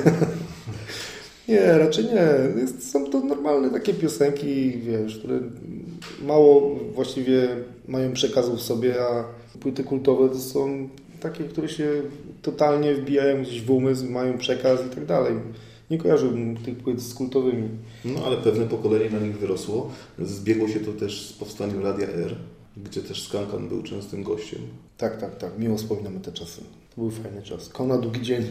Nie, 1.48 1.78
raczej 1.78 2.04
nie. 2.04 2.60
Jest, 2.60 2.90
są 2.90 3.10
to 3.10 3.20
normalne 3.20 3.70
takie 3.70 3.94
piosenki, 3.94 4.72
wiesz, 4.78 5.18
które 5.18 5.40
mało 6.22 6.78
właściwie 6.94 7.48
mają 7.88 8.12
przekazu 8.12 8.56
w 8.56 8.62
sobie, 8.62 8.94
a 9.02 9.24
płyty 9.60 9.84
kultowe 9.84 10.28
to 10.28 10.38
są 10.38 10.88
takie, 11.20 11.44
które 11.44 11.68
się 11.68 11.88
totalnie 12.42 12.94
wbijają 12.94 13.42
gdzieś 13.42 13.62
w 13.62 13.70
umysł, 13.70 14.10
mają 14.10 14.38
przekaz 14.38 14.80
i 14.86 14.94
tak 14.94 15.06
dalej. 15.06 15.34
Nie 15.90 15.98
kojarzyłbym 15.98 16.56
tych 16.56 16.76
płyt 16.76 17.00
z 17.00 17.14
kultowymi. 17.14 17.68
No 18.04 18.20
ale 18.26 18.36
pewne 18.36 18.66
pokolenie 18.66 19.10
na 19.10 19.18
nich 19.18 19.38
wyrosło. 19.38 19.90
Zbiegło 20.18 20.68
się 20.68 20.80
to 20.80 20.92
też 20.92 21.26
z 21.26 21.32
powstaniem 21.32 21.82
Radia 21.82 22.06
R, 22.06 22.36
gdzie 22.84 23.00
też 23.02 23.22
Skankan 23.22 23.68
był 23.68 23.82
częstym 23.82 24.22
gościem. 24.22 24.60
Tak, 24.98 25.20
tak, 25.20 25.36
tak. 25.38 25.58
Miło 25.58 25.76
wspominamy 25.76 26.20
te 26.20 26.32
czasy. 26.32 26.60
To 26.94 27.00
był 27.02 27.10
fajny 27.10 27.42
czas. 27.42 27.68
Kona 27.68 27.98
długi 27.98 28.22
dzień. 28.22 28.44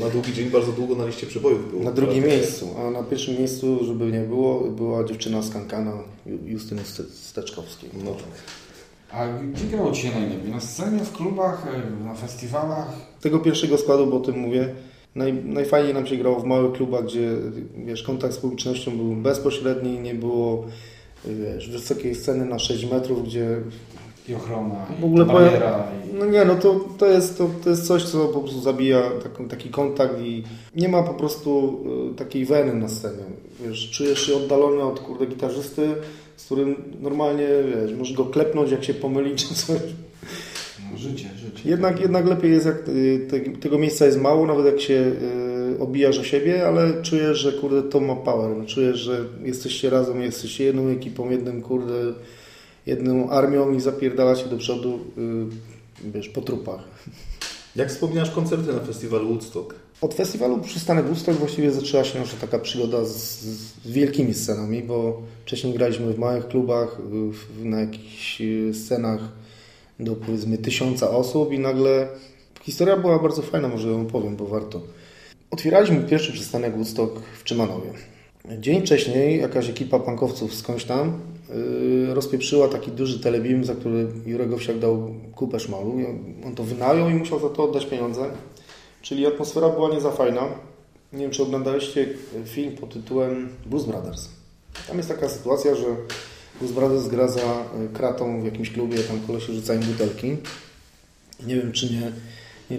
Na 0.00 0.08
długi 0.10 0.32
dzień 0.32 0.50
bardzo 0.50 0.72
długo 0.72 0.94
na 0.94 1.06
liście 1.06 1.26
przebojów 1.26 1.70
było. 1.70 1.82
Na 1.82 1.92
drugim 1.92 2.24
miejscu, 2.24 2.68
a 2.78 2.90
na 2.90 3.02
pierwszym 3.02 3.38
miejscu, 3.38 3.84
żeby 3.84 4.12
nie 4.12 4.20
było, 4.20 4.60
była 4.60 5.04
dziewczyna 5.04 5.42
z 5.42 5.50
Kankana, 5.50 5.92
Ju- 6.26 6.46
Justyny 6.46 6.82
Ste- 6.82 7.10
Steczkowskiej. 7.12 7.90
No 8.04 8.10
tak. 8.10 8.24
A 9.10 9.38
gdzie 9.42 9.64
grało 9.64 9.92
Ci 9.92 10.02
się 10.02 10.10
najlepiej? 10.20 10.50
Na 10.50 10.60
scenie, 10.60 11.04
w 11.04 11.12
klubach, 11.12 11.66
e, 12.00 12.04
na 12.04 12.14
festiwalach? 12.14 12.92
Tego 13.20 13.38
pierwszego 13.38 13.78
składu, 13.78 14.06
bo 14.06 14.16
o 14.16 14.20
tym 14.20 14.38
mówię, 14.38 14.74
naj, 15.14 15.32
najfajniej 15.44 15.94
nam 15.94 16.06
się 16.06 16.16
grało 16.16 16.40
w 16.40 16.44
małych 16.44 16.72
klubach, 16.72 17.04
gdzie 17.04 17.30
wiesz, 17.86 18.02
kontakt 18.02 18.34
z 18.34 18.38
publicznością 18.38 18.96
był 18.96 19.14
bezpośredni, 19.16 19.98
nie 19.98 20.14
było 20.14 20.64
wiesz, 21.24 21.70
wysokiej 21.70 22.14
sceny 22.14 22.44
na 22.44 22.58
6 22.58 22.90
metrów, 22.90 23.24
gdzie 23.24 23.60
I 24.28 24.34
ochrona, 24.34 24.86
w 25.00 25.04
ogóle 25.04 25.24
i 25.24 25.26
bariera. 25.26 25.84
No 26.18 26.26
nie, 26.26 26.44
no 26.44 26.54
to, 26.54 26.80
to, 26.98 27.06
jest, 27.06 27.38
to, 27.38 27.50
to 27.64 27.70
jest 27.70 27.86
coś, 27.86 28.04
co 28.04 28.28
po 28.28 28.40
prostu 28.40 28.60
zabija 28.60 29.02
taką, 29.22 29.48
taki 29.48 29.68
kontakt 29.68 30.20
i 30.20 30.42
nie 30.76 30.88
ma 30.88 31.02
po 31.02 31.14
prostu 31.14 31.80
y, 32.12 32.14
takiej 32.14 32.44
weny 32.44 32.74
na 32.74 32.88
scenie. 32.88 33.24
Wiesz, 33.60 33.90
czujesz 33.90 34.26
się 34.26 34.36
oddalony 34.36 34.82
od 34.82 35.00
kurde 35.00 35.26
gitarzysty, 35.26 35.94
z 36.36 36.44
którym 36.44 36.76
normalnie, 37.00 37.48
wiesz, 37.66 37.98
możesz 37.98 38.16
go 38.16 38.24
klepnąć, 38.24 38.70
jak 38.70 38.84
się 38.84 38.94
pomyli 38.94 39.36
czy 39.40 39.54
coś. 39.54 39.80
No, 40.92 40.98
życie, 40.98 41.28
życie. 41.36 41.70
Jednak, 41.70 42.00
jednak 42.00 42.26
lepiej 42.26 42.52
jest, 42.52 42.66
jak 42.66 42.88
y, 42.88 43.26
te, 43.30 43.40
tego 43.40 43.78
miejsca 43.78 44.06
jest 44.06 44.20
mało, 44.20 44.46
nawet 44.46 44.66
jak 44.66 44.80
się 44.80 44.94
y, 44.94 45.47
obijasz 45.80 46.18
o 46.18 46.24
siebie, 46.24 46.68
ale 46.68 47.02
czujesz, 47.02 47.38
że 47.38 47.52
kurde 47.52 47.82
to 47.82 48.00
ma 48.00 48.16
power. 48.16 48.66
Czujesz, 48.66 48.98
że 48.98 49.24
jesteście 49.44 49.90
razem, 49.90 50.22
jesteście 50.22 50.64
jedną 50.64 50.88
ekipą, 50.88 51.30
jednym 51.30 51.62
kurde, 51.62 52.12
jedną 52.86 53.30
armią 53.30 53.74
i 53.74 53.80
zapierdalacie 53.80 54.46
do 54.46 54.56
przodu, 54.56 55.00
y, 56.04 56.10
wiesz, 56.10 56.28
po 56.28 56.40
trupach. 56.40 56.84
Jak 57.76 57.88
wspominasz 57.88 58.30
koncerty 58.30 58.72
na 58.72 58.80
festiwalu 58.80 59.28
Woodstock? 59.28 59.74
Od 60.00 60.14
festiwalu 60.14 60.58
Przystanek 60.58 61.04
Woodstock 61.04 61.38
właściwie 61.38 61.70
zaczęła 61.70 62.04
się 62.04 62.18
nasza 62.18 62.36
taka 62.40 62.58
przygoda 62.58 63.04
z, 63.04 63.40
z 63.40 63.90
wielkimi 63.90 64.34
scenami, 64.34 64.82
bo 64.82 65.22
wcześniej 65.42 65.74
graliśmy 65.74 66.12
w 66.12 66.18
małych 66.18 66.48
klubach, 66.48 66.96
w, 67.30 67.64
na 67.64 67.80
jakichś 67.80 68.40
y, 68.40 68.74
scenach 68.74 69.20
do 70.00 70.16
powiedzmy 70.16 70.58
tysiąca 70.58 71.10
osób 71.10 71.52
i 71.52 71.58
nagle 71.58 72.08
historia 72.62 72.96
była 72.96 73.18
bardzo 73.18 73.42
fajna, 73.42 73.68
może 73.68 73.88
ją 73.88 74.06
powiem, 74.06 74.36
bo 74.36 74.46
warto. 74.46 74.82
Otwieraliśmy 75.50 76.00
pierwszy 76.00 76.32
przystanek 76.32 76.74
Woodstock 76.74 77.20
w 77.38 77.44
Czymanowie. 77.44 77.90
Dzień 78.58 78.80
wcześniej 78.82 79.40
jakaś 79.40 79.68
ekipa 79.68 79.98
pankowców 79.98 80.54
skądś 80.54 80.84
tam 80.84 81.20
yy, 82.06 82.14
rozpieprzyła 82.14 82.68
taki 82.68 82.90
duży 82.90 83.20
telebim, 83.20 83.64
za 83.64 83.74
który 83.74 84.08
Jurek 84.26 84.52
Owsiak 84.52 84.78
dał 84.78 85.14
kupę 85.34 85.60
szmalu. 85.60 85.94
On- 86.46 86.54
to 86.54 86.62
wynajął 86.64 87.08
i 87.10 87.14
musiał 87.14 87.40
za 87.40 87.48
to 87.48 87.64
oddać 87.64 87.86
pieniądze. 87.86 88.30
Czyli 89.02 89.26
atmosfera 89.26 89.68
była 89.68 89.90
nie 89.94 90.00
za 90.00 90.10
fajna. 90.10 90.42
Nie 91.12 91.18
wiem, 91.18 91.30
czy 91.30 91.42
oglądaliście 91.42 92.08
film 92.44 92.76
pod 92.76 92.92
tytułem 92.92 93.48
Blues 93.66 93.84
Brothers. 93.84 94.28
Tam 94.88 94.96
jest 94.96 95.08
taka 95.08 95.28
sytuacja, 95.28 95.74
że 95.74 95.84
Blues 96.60 96.72
Brothers 96.72 97.08
gra 97.08 97.28
za 97.28 97.40
y, 97.40 97.94
kratą 97.94 98.40
w 98.42 98.44
jakimś 98.44 98.70
klubie, 98.70 98.98
tam 98.98 99.20
kolesie 99.26 99.52
rzucają 99.52 99.80
butelki. 99.80 100.36
Nie 101.46 101.56
wiem, 101.56 101.72
czy 101.72 101.92
nie, 101.92 102.12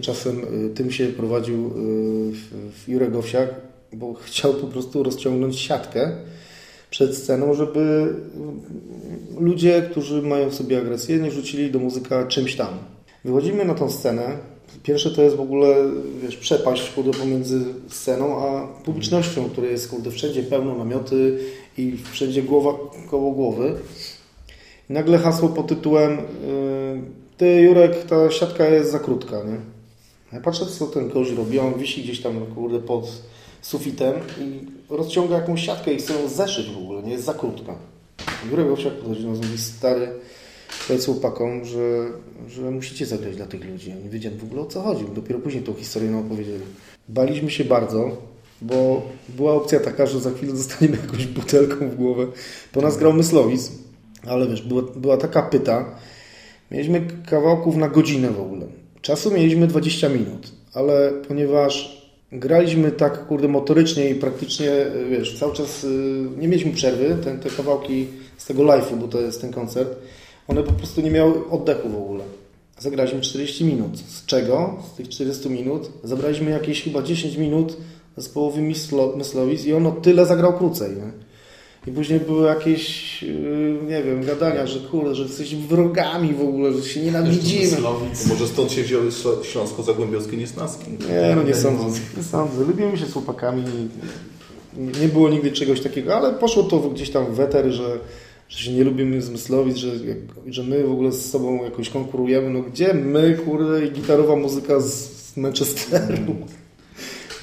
czasem 0.02 0.66
y, 0.66 0.70
tym 0.70 0.92
się 0.92 1.08
prowadził 1.08 1.68
y, 2.88 2.92
Jurek 2.92 3.16
Owsiak, 3.16 3.50
bo 3.94 4.14
chciał 4.14 4.54
po 4.54 4.68
prostu 4.68 5.04
rozciągnąć 5.04 5.60
siatkę 5.60 6.12
przed 6.90 7.18
sceną, 7.18 7.54
żeby 7.54 8.14
y, 9.40 9.42
ludzie, 9.42 9.88
którzy 9.92 10.22
mają 10.22 10.50
w 10.50 10.56
sobie 10.56 10.78
agresję, 10.78 11.18
nie 11.18 11.32
rzucili 11.32 11.72
do 11.72 11.80
muzyka 11.80 12.28
czymś 12.28 12.56
tam. 12.56 12.68
Wychodzimy 13.26 13.66
na 13.66 13.74
tą 13.74 13.92
scenę. 13.92 14.38
Pierwsze 14.84 15.12
to 15.12 15.22
jest 15.22 15.36
w 15.36 15.42
ogóle, 15.42 15.76
wiesz, 16.24 16.38
przepaść 16.38 16.90
kurde, 16.90 17.12
pomiędzy 17.12 17.62
sceną 17.88 18.40
a 18.40 18.68
publicznością, 18.68 19.50
której 19.50 19.72
jest 19.72 19.90
kurde, 19.90 20.12
wszędzie 20.12 20.44
pełno 20.44 20.78
namioty 20.78 21.40
i 21.78 21.98
wszędzie 22.12 22.44
głowa 22.44 22.74
koło 23.10 23.32
głowy. 23.32 23.76
I 24.90 24.94
nagle 24.94 25.18
hasło 25.18 25.50
pod 25.50 25.68
tytułem 25.68 26.18
Ty 27.40 27.62
Jurek, 27.62 28.04
ta 28.04 28.32
siatka 28.32 28.66
jest 28.66 28.92
za 28.92 29.00
krótka, 29.00 29.44
nie? 29.44 29.79
Ja 30.34 30.40
patrzę, 30.42 30.66
co 30.66 30.88
ten 30.88 31.10
gość 31.10 31.32
robi, 31.32 31.60
on 31.60 31.74
wisi 31.74 32.04
gdzieś 32.04 32.22
tam, 32.22 32.46
kurde, 32.56 32.80
pod 32.80 33.22
sufitem 33.62 34.14
i 34.42 34.60
rozciąga 34.90 35.36
jakąś 35.36 35.66
siatkę 35.66 35.94
i 35.94 35.98
chce 35.98 36.14
ją 36.14 36.30
zeszyć 36.30 36.70
w 36.70 36.78
ogóle, 36.78 37.04
nie 37.04 37.12
jest 37.12 37.24
za 37.24 37.34
krótka. 37.34 37.76
Jurek 38.50 38.72
Owsiak 38.72 38.94
podchodzi 38.94 39.24
do 39.24 39.30
nas 39.30 39.38
i 39.38 39.42
mówi, 39.42 39.58
stary, 39.58 40.08
powiedz 40.88 41.06
chłopakom, 41.06 41.66
że, 41.66 42.06
że 42.48 42.72
musicie 42.72 43.06
zagrać 43.06 43.36
dla 43.36 43.46
tych 43.46 43.66
ludzi. 43.66 43.94
Oni 44.02 44.10
wiedzieli 44.10 44.38
w 44.38 44.44
ogóle 44.44 44.62
o 44.62 44.66
co 44.66 44.82
chodzi. 44.82 45.06
Dopiero 45.16 45.40
później 45.40 45.64
tą 45.64 45.74
historię 45.74 46.10
nam 46.10 46.26
opowiedzieli. 46.26 46.64
Baliśmy 47.10 47.52
się 47.52 47.64
bardzo, 47.64 48.18
bo 48.62 49.02
była 49.30 49.54
opcja 49.54 49.80
taka, 49.80 50.06
że 50.06 50.20
za 50.20 50.32
chwilę 50.32 50.54
dostaniemy 50.54 50.98
jakąś 51.06 51.26
butelką 51.26 51.90
w 51.90 51.96
głowę. 51.96 52.28
Po 52.72 52.82
nas 52.82 52.98
grał 52.98 53.14
Myslowic, 53.14 53.72
ale 54.28 54.48
wiesz, 54.48 54.62
była, 54.62 54.82
była 54.96 55.18
taka 55.18 55.42
pyta. 55.42 55.96
Mieliśmy 56.72 57.08
kawałków 57.30 57.76
na 57.76 57.88
godzinę 57.88 58.30
w 58.30 58.40
ogóle. 58.40 58.68
Czasu 59.02 59.32
mieliśmy 59.32 59.68
20 59.68 60.10
minut, 60.10 60.52
ale 60.74 61.12
ponieważ 61.28 62.00
graliśmy 62.32 62.92
tak 62.92 63.28
kurde 63.28 63.48
motorycznie 63.48 64.10
i 64.10 64.16
praktycznie, 64.16 64.72
wiesz, 65.12 65.40
cały 65.40 65.54
czas 65.54 65.84
y, 65.84 65.88
nie 66.38 66.48
mieliśmy 66.48 66.72
przerwy, 66.72 67.18
te, 67.24 67.38
te 67.38 67.50
kawałki 67.50 68.08
z 68.38 68.46
tego 68.46 68.64
live'u, 68.64 68.96
bo 69.02 69.08
to 69.08 69.22
jest 69.22 69.42
ten 69.42 69.54
koncert, 69.54 69.96
one 70.48 70.64
po 70.64 70.72
prostu 70.72 71.02
nie 71.02 71.12
miały 71.12 71.50
oddechu 71.50 71.90
w 71.90 71.96
ogóle. 71.96 72.24
Zagraliśmy 72.80 73.22
40 73.22 73.66
minut. 73.66 73.98
Z 74.00 74.26
czego? 74.26 74.84
Z 74.94 74.98
tych 74.98 75.10
40 75.10 75.50
minut 75.50 75.92
zabraliśmy 76.04 76.52
jakieś 76.52 76.84
chyba 76.84 77.02
10 77.02 77.38
minut 77.38 77.78
z 78.18 78.30
połowy 78.30 78.62
Myslo- 78.62 79.18
Myslowic 79.18 79.66
i 79.66 79.74
ono 79.74 79.92
tyle 79.92 80.26
zagrał 80.26 80.58
krócej. 80.58 80.90
Nie? 80.90 81.29
I 81.90 81.92
później 81.92 82.20
były 82.20 82.48
jakieś, 82.48 83.24
yy, 83.24 83.78
nie 83.88 84.04
wiem, 84.04 84.26
gadania, 84.26 84.68
że 84.68 84.80
kurde, 84.80 85.16
że 85.16 85.24
jesteśmy 85.24 85.60
wrogami 85.68 86.34
w 86.34 86.42
ogóle, 86.42 86.74
że 86.74 86.84
się 86.84 87.02
nienawidzimy. 87.02 87.78
Może 88.30 88.48
stąd 88.48 88.72
się 88.72 88.84
wzięły 88.84 89.12
śląsko-zagłębiowskie 89.44 90.38
niesnaski. 90.38 90.92
Nie, 90.92 91.36
no 91.36 91.44
nie 91.44 91.56
sądzę. 91.56 92.00
Nie 92.18 92.24
sądzę. 92.24 92.66
Lubimy 92.68 92.98
się 92.98 93.06
z 93.06 93.14
chłopakami. 93.14 93.64
Nie 95.02 95.08
było 95.08 95.30
nigdy 95.30 95.52
czegoś 95.52 95.82
takiego, 95.82 96.16
ale 96.18 96.34
poszło 96.34 96.64
to 96.64 96.80
gdzieś 96.80 97.10
tam 97.10 97.26
w 97.26 97.36
weter, 97.36 97.72
że, 97.72 98.00
że 98.50 98.60
się 98.60 98.72
nie 98.74 98.84
lubimy 98.84 99.22
zmyslowic, 99.22 99.78
że, 99.78 99.92
że 100.48 100.64
my 100.64 100.84
w 100.84 100.92
ogóle 100.92 101.12
z 101.12 101.32
sobą 101.32 101.64
jakoś 101.64 101.90
konkurujemy. 101.90 102.50
No 102.50 102.62
gdzie 102.62 102.94
my, 102.94 103.38
kurde, 103.46 103.86
i 103.86 103.92
gitarowa 103.92 104.36
muzyka 104.36 104.80
z, 104.80 104.94
z 105.34 105.38
Manchesteru. 105.38 106.36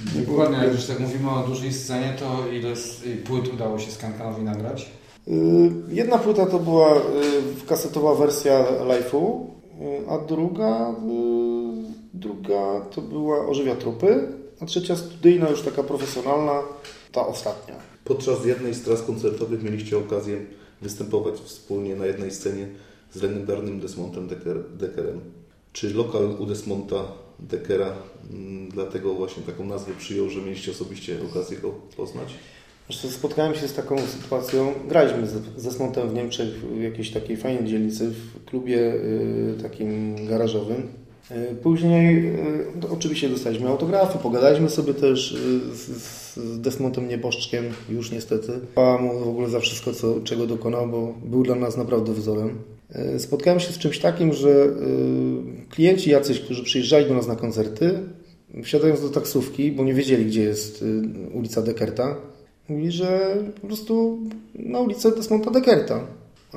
Dokładnie, 0.00 0.58
jak 0.58 0.72
już 0.72 0.84
tak 0.84 1.00
mówimy 1.00 1.30
o 1.30 1.46
dużej 1.46 1.72
scenie, 1.72 2.16
to 2.18 2.48
ile 2.52 2.74
płyt 3.24 3.54
udało 3.54 3.78
się 3.78 3.90
Skankanowi 3.90 4.42
nagrać? 4.42 4.90
Y, 5.28 5.32
Jedna 5.88 6.18
płyta 6.18 6.46
to 6.46 6.58
była 6.58 6.96
y, 6.96 7.00
kasetowa 7.68 8.14
wersja 8.14 8.64
live'u, 8.64 9.46
y, 10.04 10.10
a 10.10 10.18
druga, 10.18 10.94
druga 12.14 12.80
to 12.90 13.02
była 13.02 13.46
Ożywia 13.46 13.76
Trupy, 13.76 14.28
a 14.60 14.66
trzecia 14.66 14.96
studyjna, 14.96 15.48
już 15.48 15.62
taka 15.62 15.82
profesjonalna, 15.82 16.62
ta 17.12 17.26
ostatnia. 17.26 17.74
Podczas 18.04 18.44
jednej 18.44 18.74
z 18.74 18.82
tras 18.82 19.02
koncertowych 19.02 19.62
mieliście 19.62 19.98
okazję 19.98 20.40
występować 20.82 21.34
wspólnie 21.34 21.96
na 21.96 22.06
jednej 22.06 22.30
scenie 22.30 22.68
z 23.12 23.22
legendarnym 23.22 23.80
Desmontem 23.80 24.28
Decker, 24.28 24.56
Deckerem. 24.78 25.20
Czy 25.72 25.94
lokal 25.94 26.36
u 26.38 26.46
Desmonta 26.46 27.04
Deckera 27.40 27.92
mm, 28.32 28.68
dlatego 28.68 29.14
właśnie 29.14 29.42
taką 29.42 29.64
nazwę 29.64 29.92
przyjął, 29.98 30.30
że 30.30 30.40
mieliście 30.40 30.70
osobiście 30.70 31.16
okazję 31.30 31.58
go 31.58 31.70
poznać? 31.96 32.34
Zresztą 32.88 33.08
spotkałem 33.08 33.54
się 33.54 33.68
z 33.68 33.74
taką 33.74 33.98
sytuacją. 33.98 34.72
Graliśmy 34.88 35.26
ze 35.56 35.72
Smontem 35.72 36.08
w 36.08 36.14
Niemczech 36.14 36.48
w 36.48 36.82
jakiejś 36.82 37.10
takiej 37.10 37.36
fajnej 37.36 37.64
dzielnicy, 37.64 38.10
w 38.10 38.44
klubie 38.44 38.78
y, 38.78 39.62
takim 39.62 40.16
garażowym. 40.26 40.88
Y, 41.30 41.54
Później 41.62 42.26
y, 42.26 42.90
oczywiście 42.90 43.28
dostaliśmy 43.28 43.68
autografy, 43.68 44.18
pogadaliśmy 44.18 44.68
sobie 44.68 44.94
też 44.94 45.36
z, 45.72 45.86
z 46.36 46.60
Desmontem 46.60 47.08
Nieboszczkiem, 47.08 47.64
już 47.88 48.12
niestety. 48.12 48.52
Chwała 48.72 48.98
mu 48.98 49.24
w 49.24 49.28
ogóle 49.28 49.48
za 49.48 49.60
wszystko, 49.60 49.92
co, 49.92 50.20
czego 50.20 50.46
dokonał, 50.46 50.88
bo 50.88 51.14
był 51.24 51.42
dla 51.42 51.54
nas 51.54 51.76
naprawdę 51.76 52.12
wzorem. 52.12 52.58
Y, 53.14 53.20
Spotkałem 53.20 53.60
się 53.60 53.72
z 53.72 53.78
czymś 53.78 53.98
takim, 53.98 54.32
że 54.32 54.48
y, 54.48 54.70
klienci 55.70 56.10
jacyś, 56.10 56.40
którzy 56.40 56.64
przyjeżdżali 56.64 57.06
do 57.06 57.14
nas 57.14 57.26
na 57.26 57.36
koncerty, 57.36 57.98
wsiadając 58.62 59.00
do 59.00 59.08
taksówki, 59.08 59.72
bo 59.72 59.84
nie 59.84 59.94
wiedzieli, 59.94 60.26
gdzie 60.26 60.42
jest 60.42 60.82
y, 60.82 61.02
ulica 61.32 61.62
Dekerta, 61.62 62.16
Mówi, 62.68 62.92
że 62.92 63.36
po 63.60 63.66
prostu 63.66 64.18
na 64.54 64.80
ulicę 64.80 65.10
Desmonta 65.10 65.50
Dekerta. 65.50 66.00
A 66.52 66.56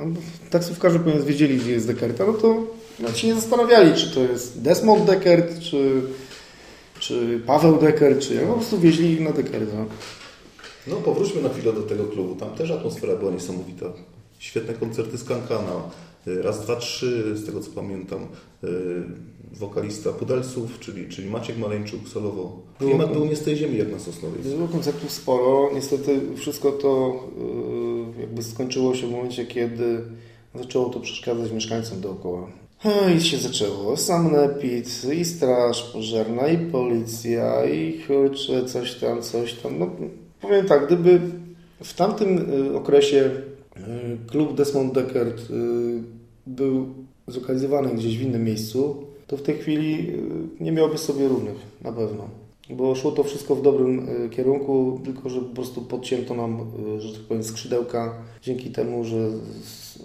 Taksówkarze 0.50 0.98
ponieważ 0.98 1.24
wiedzieli, 1.24 1.56
gdzie 1.56 1.72
jest 1.72 1.86
Dekerta, 1.86 2.26
no 2.26 2.32
to 2.32 2.66
Nawet 3.00 3.18
się 3.18 3.28
nie 3.28 3.34
zastanawiali, 3.34 3.94
czy 3.94 4.10
to 4.10 4.20
jest 4.20 4.62
Desmond 4.62 5.04
Deckert, 5.04 5.58
czy, 5.58 6.02
czy 6.98 7.40
Paweł 7.46 7.78
Deckert, 7.78 8.20
czy 8.20 8.34
ja 8.34 8.46
po 8.46 8.52
prostu 8.52 8.78
wieźli 8.80 9.20
na 9.20 9.32
Deckerta. 9.32 9.84
No 10.86 10.96
powróćmy 10.96 11.42
na 11.42 11.48
chwilę 11.48 11.72
do 11.72 11.82
tego 11.82 12.04
klubu. 12.04 12.34
Tam 12.34 12.50
też 12.50 12.70
atmosfera 12.70 13.16
była 13.16 13.32
niesamowita. 13.32 13.86
Świetne 14.38 14.74
koncerty 14.74 15.18
z 15.18 15.24
Kankana. 15.24 15.72
Y, 16.28 16.42
Raz, 16.42 16.60
dwa, 16.64 16.76
trzy, 16.76 17.36
z 17.36 17.46
tego 17.46 17.60
co 17.60 17.70
pamiętam. 17.70 18.22
y, 18.64 18.68
Wokalista 19.52 20.12
Pudelsów, 20.12 20.78
czyli, 20.80 21.08
czyli 21.08 21.30
Maciek 21.30 21.58
Maleńczuk 21.58 22.08
solowo. 22.08 22.62
Klimat 22.78 23.12
był 23.12 23.24
nie 23.24 23.36
z 23.36 23.42
tej 23.42 23.56
ziemi 23.56 23.78
jak 23.78 23.92
na 23.92 23.98
Sosnowiec. 23.98 24.46
Było 24.46 24.68
koncertów 24.68 25.10
sporo. 25.10 25.70
Niestety 25.74 26.20
wszystko 26.36 26.72
to 26.72 27.22
yy, 28.16 28.20
jakby 28.20 28.42
skończyło 28.42 28.94
się 28.94 29.06
w 29.06 29.10
momencie, 29.10 29.46
kiedy 29.46 30.02
zaczęło 30.54 30.88
to 30.90 31.00
przeszkadzać 31.00 31.52
mieszkańcom 31.52 32.00
dookoła. 32.00 32.46
I 33.16 33.20
się 33.20 33.38
zaczęło. 33.38 33.96
Sanepid, 33.96 35.04
i 35.14 35.24
straż 35.24 35.82
pożarna, 35.92 36.48
i 36.48 36.58
policja, 36.58 37.64
i 37.64 38.00
kurczę, 38.06 38.64
coś 38.64 38.94
tam, 38.94 39.22
coś 39.22 39.54
tam. 39.54 39.78
No, 39.78 39.90
powiem 40.40 40.66
tak, 40.66 40.86
gdyby 40.86 41.20
w 41.84 41.94
tamtym 41.94 42.46
okresie 42.76 43.30
klub 44.26 44.56
Desmond 44.56 44.94
Deckert 44.94 45.42
był 46.46 46.86
zlokalizowany 47.28 47.94
gdzieś 47.94 48.18
w 48.18 48.22
innym 48.22 48.44
miejscu, 48.44 49.04
to 49.26 49.36
w 49.36 49.42
tej 49.42 49.58
chwili 49.58 50.10
y, 50.10 50.14
nie 50.60 50.72
miałby 50.72 50.98
sobie 50.98 51.28
równych, 51.28 51.56
na 51.82 51.92
pewno. 51.92 52.28
Bo 52.70 52.94
szło 52.94 53.12
to 53.12 53.22
wszystko 53.22 53.56
w 53.56 53.62
dobrym 53.62 54.08
y, 54.08 54.28
kierunku, 54.30 55.00
tylko 55.04 55.28
że 55.28 55.40
po 55.40 55.54
prostu 55.54 55.82
podcięto 55.82 56.34
nam, 56.34 56.70
że 56.98 57.12
tak 57.12 57.22
powiem, 57.22 57.44
skrzydełka 57.44 58.22
dzięki 58.42 58.70
temu, 58.70 59.04
że 59.04 59.30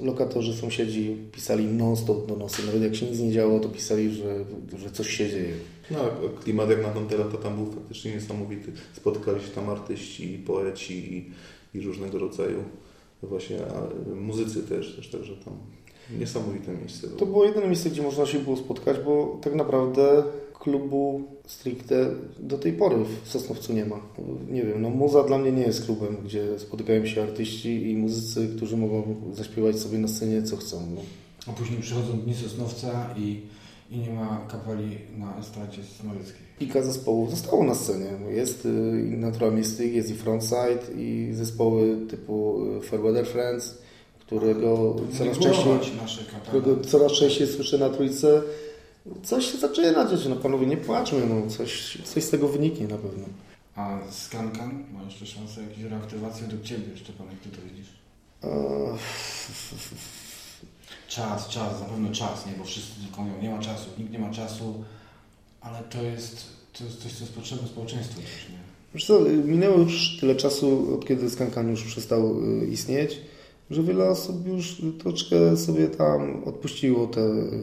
lokatorzy, 0.01 0.53
sąsiedzi 0.53 1.17
pisali 1.31 1.65
non-stop 1.65 2.27
do 2.27 2.35
nosy. 2.35 2.65
Nawet 2.65 2.81
jak 2.81 2.95
się 2.95 3.05
nic 3.05 3.19
nie 3.19 3.31
działo, 3.31 3.59
to 3.59 3.69
pisali, 3.69 4.11
że, 4.11 4.45
że 4.77 4.91
coś 4.91 5.09
się 5.09 5.29
dzieje. 5.29 5.53
No, 5.91 5.97
klimat 6.43 6.69
jak 6.69 6.81
na 6.81 6.89
tamte 6.89 7.17
lata 7.17 7.37
tam 7.37 7.55
był 7.55 7.71
faktycznie 7.71 8.11
niesamowity. 8.13 8.71
Spotykali 8.93 9.41
się 9.41 9.47
tam 9.47 9.69
artyści, 9.69 10.43
poeci 10.45 11.13
i, 11.13 11.31
i 11.77 11.81
różnego 11.81 12.19
rodzaju 12.19 12.63
właśnie 13.23 13.57
a, 13.67 14.15
muzycy 14.15 14.63
też, 14.63 14.95
też, 14.95 15.09
także 15.09 15.35
tam 15.35 15.53
niesamowite 16.19 16.71
miejsce 16.71 17.07
było. 17.07 17.19
To 17.19 17.25
było 17.25 17.45
jedyne 17.45 17.65
miejsce, 17.67 17.89
gdzie 17.89 18.01
można 18.01 18.25
się 18.25 18.39
było 18.39 18.57
spotkać, 18.57 18.97
bo 19.05 19.39
tak 19.41 19.55
naprawdę 19.55 20.23
klubu 20.59 21.23
stricte 21.47 22.15
do 22.39 22.57
tej 22.57 22.73
pory 22.73 22.95
w 23.23 23.29
Sosnowcu 23.29 23.73
nie 23.73 23.85
ma. 23.85 23.99
Nie 24.49 24.63
wiem, 24.63 24.81
no 24.81 24.89
muza 24.89 25.23
dla 25.23 25.37
mnie 25.37 25.51
nie 25.51 25.61
jest 25.61 25.85
klubem, 25.85 26.17
gdzie 26.25 26.59
spotykają 26.59 27.05
się 27.05 27.23
artyści 27.23 27.91
i 27.91 27.97
muzycy, 27.97 28.49
którzy 28.55 28.77
mogą 28.77 29.15
zaśpiewać 29.33 29.79
sobie 29.79 29.97
na 29.97 30.07
scenie 30.07 30.43
co 30.43 30.57
chcą. 30.57 30.87
No. 30.95 31.01
A 31.47 31.51
później 31.51 31.81
przychodzą 31.81 32.19
dni 32.19 32.33
Sosnowca 32.33 33.15
i, 33.17 33.41
i 33.91 33.97
nie 33.97 34.13
ma 34.13 34.47
kapeli 34.51 34.97
na 35.17 35.39
estracie 35.39 35.83
sosnowieckiej. 35.83 36.44
Kilka 36.59 36.81
zespołów 36.81 37.31
zostało 37.31 37.63
na 37.63 37.75
scenie. 37.75 38.11
Jest 38.29 38.65
y, 38.65 38.69
i 39.13 39.17
Natural 39.17 39.53
Mystic, 39.53 39.93
jest 39.93 40.09
i 40.09 40.15
Frontside 40.15 40.79
i 40.97 41.29
zespoły 41.33 41.97
typu 42.09 42.65
y, 42.77 42.81
Fairweather 42.81 43.27
Friends, 43.27 43.77
którego 44.19 44.95
coraz 45.17 45.37
częściej, 45.39 45.93
którego 46.47 46.79
coraz 46.83 47.11
częściej 47.11 47.47
słyszę 47.47 47.77
na 47.77 47.89
trójce. 47.89 48.41
Coś 49.23 49.51
się 49.51 49.57
zaczyna 49.57 50.09
dziać, 50.09 50.25
no 50.25 50.35
panowie, 50.35 50.67
nie 50.67 50.77
płaczmy, 50.77 51.19
no, 51.25 51.49
coś, 51.49 51.97
coś 52.03 52.23
z 52.23 52.29
tego 52.29 52.47
wyniknie 52.47 52.87
na 52.87 52.97
pewno. 52.97 53.25
A 53.75 53.99
Skankan 54.11 54.83
ma 54.93 55.03
jeszcze 55.03 55.25
szansę 55.25 55.61
jakiejś 55.61 55.83
reaktywacji 55.91 56.47
do 56.47 56.63
Ciebie, 56.67 56.97
Szczepan, 56.97 57.27
jak 57.27 57.39
Ty 57.39 57.49
to 57.49 57.67
widzisz? 57.69 57.89
Eee, 58.43 58.97
Czas, 61.07 61.47
czas, 61.47 61.79
na 61.81 61.85
pewno 61.85 62.11
czas, 62.11 62.45
nie? 62.45 62.51
Bo 62.57 62.63
wszyscy 62.63 63.01
tylko 63.01 63.21
mówią, 63.21 63.41
nie 63.41 63.49
ma 63.49 63.59
czasu, 63.59 63.89
nikt 63.97 64.11
nie 64.11 64.19
ma 64.19 64.29
czasu, 64.31 64.83
ale 65.65 65.79
to 65.79 66.03
jest, 66.03 66.45
to 66.77 66.83
jest 66.83 67.03
coś, 67.03 67.13
co 67.13 67.23
jest 67.23 67.35
potrzebne 67.35 67.67
społeczeństwu 67.67 68.21
też, 68.21 68.49
nie? 68.51 68.57
Wiesz 68.93 69.05
co, 69.05 69.19
minęło 69.45 69.77
już 69.77 70.17
tyle 70.19 70.35
czasu, 70.35 70.95
od 70.95 71.05
kiedy 71.07 71.29
Skankan 71.29 71.69
już 71.69 71.83
przestał 71.83 72.43
y, 72.61 72.67
istnieć, 72.67 73.21
że 73.71 73.83
wiele 73.83 74.09
osób 74.09 74.47
już 74.47 74.81
troszkę 74.99 75.57
sobie 75.57 75.87
tam 75.87 76.43
odpuściło 76.45 77.07
te 77.07 77.21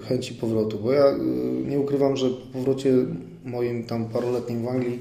chęci 0.09 0.35
powrotu, 0.35 0.79
bo 0.79 0.93
ja 0.93 1.07
y, 1.07 1.19
nie 1.69 1.81
ukrywam, 1.81 2.17
że 2.17 2.31
po 2.31 2.47
powrocie 2.53 2.93
moim 3.45 3.85
tam 3.85 4.05
paroletnim 4.05 4.65
w 4.65 4.69
Anglii 4.69 5.01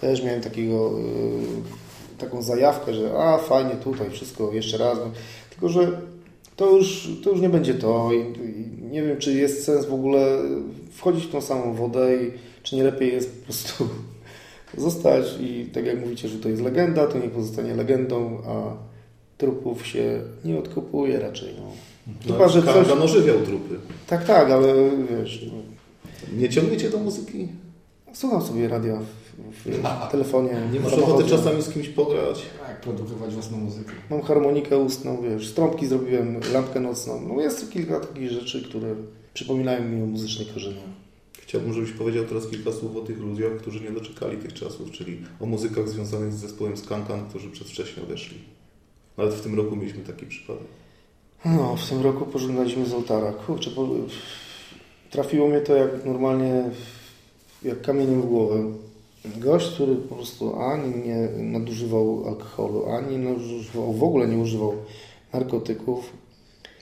też 0.00 0.24
miałem 0.24 0.40
takiego, 0.40 0.98
y, 0.98 2.18
taką 2.18 2.42
zajawkę, 2.42 2.94
że 2.94 3.12
a 3.18 3.38
fajnie 3.38 3.74
tutaj 3.74 4.10
wszystko 4.10 4.52
jeszcze 4.52 4.78
raz, 4.78 4.98
tylko 5.50 5.68
że 5.68 6.00
to 6.56 6.76
już, 6.76 7.10
to 7.24 7.30
już 7.30 7.40
nie 7.40 7.48
będzie 7.48 7.74
to 7.74 8.10
nie 8.90 9.02
wiem, 9.02 9.18
czy 9.18 9.32
jest 9.32 9.64
sens 9.64 9.86
w 9.86 9.94
ogóle 9.94 10.38
wchodzić 10.92 11.24
w 11.24 11.30
tą 11.30 11.40
samą 11.40 11.74
wodę 11.74 12.16
i 12.16 12.30
czy 12.62 12.76
nie 12.76 12.84
lepiej 12.84 13.12
jest 13.12 13.38
po 13.38 13.44
prostu 13.44 13.88
zostać 14.76 15.24
i 15.40 15.70
tak 15.72 15.86
jak 15.86 16.00
mówicie, 16.00 16.28
że 16.28 16.38
to 16.38 16.48
jest 16.48 16.62
legenda, 16.62 17.06
to 17.06 17.18
niech 17.18 17.30
pozostanie 17.30 17.74
legendą, 17.74 18.42
a 18.46 18.76
trupów 19.38 19.86
się 19.86 20.22
nie 20.44 20.58
odkupuje 20.58 21.20
raczej. 21.20 21.48
No. 21.58 21.72
Chyba, 22.26 22.48
że 22.48 22.62
ożywiał 23.02 23.38
trupy. 23.40 23.74
Tak, 24.06 24.24
tak, 24.24 24.50
ale 24.50 24.74
wiesz, 25.10 25.46
no, 25.52 25.58
Nie 26.38 26.48
ciągniecie 26.48 26.90
do 26.90 26.98
muzyki? 26.98 27.48
Słucham 28.12 28.42
sobie 28.42 28.68
radia 28.68 28.96
w, 28.96 29.68
w 29.68 30.10
telefonie, 30.12 30.68
Nie 30.72 30.80
w 30.80 30.84
masz 30.84 30.92
ochoty 30.92 31.28
czasami 31.28 31.62
z 31.62 31.68
kimś 31.70 31.88
pograć? 31.88 32.42
Tak, 32.66 32.80
produkować 32.80 33.34
własną 33.34 33.58
muzykę. 33.58 33.92
Mam 34.10 34.22
harmonikę 34.22 34.78
ustną, 34.78 35.22
wiesz, 35.22 35.48
strąbki 35.48 35.86
zrobiłem, 35.86 36.40
lampkę 36.52 36.80
nocną. 36.80 37.20
No 37.28 37.42
jest 37.42 37.72
kilka 37.72 38.00
takich 38.00 38.30
rzeczy, 38.30 38.62
które 38.62 38.94
przypominają 39.34 39.84
mi 39.84 40.02
o 40.02 40.06
muzycznych 40.06 40.54
korzeniach. 40.54 40.88
Chciałbym, 41.42 41.72
żebyś 41.72 41.92
powiedział 41.92 42.24
teraz 42.24 42.46
kilka 42.46 42.72
słów 42.72 42.96
o 42.96 43.00
tych 43.00 43.18
ludziach, 43.18 43.52
którzy 43.52 43.80
nie 43.80 43.90
doczekali 43.90 44.36
tych 44.36 44.52
czasów, 44.52 44.90
czyli 44.90 45.18
o 45.40 45.46
muzykach 45.46 45.88
związanych 45.88 46.32
z 46.32 46.36
zespołem 46.36 46.76
Skankan, 46.76 47.28
którzy 47.28 47.50
przedwcześnie 47.50 48.02
odeszli. 48.02 48.38
Nawet 49.16 49.34
w 49.34 49.40
tym 49.40 49.56
roku 49.56 49.76
mieliśmy 49.76 50.04
taki 50.04 50.26
przypadek. 50.26 50.66
No, 51.44 51.76
w 51.76 51.88
tym 51.88 52.02
roku 52.02 52.26
pożegnaliśmy 52.26 52.86
z 52.86 52.92
ołtara. 52.92 53.32
Kurczę, 53.32 53.70
trafiło 55.10 55.48
mnie 55.48 55.60
to 55.60 55.74
jak 55.74 56.04
normalnie, 56.04 56.70
jak 57.62 57.82
kamieniem 57.82 58.22
w 58.22 58.26
głowę. 58.26 58.64
Gość, 59.36 59.74
który 59.74 59.96
po 59.96 60.14
prostu 60.14 60.60
ani 60.60 61.06
nie 61.06 61.28
nadużywał 61.42 62.28
alkoholu, 62.28 62.86
ani 62.86 63.18
nadużywał, 63.18 63.92
w 63.92 64.04
ogóle 64.04 64.28
nie 64.28 64.38
używał 64.38 64.72
narkotyków. 65.32 66.12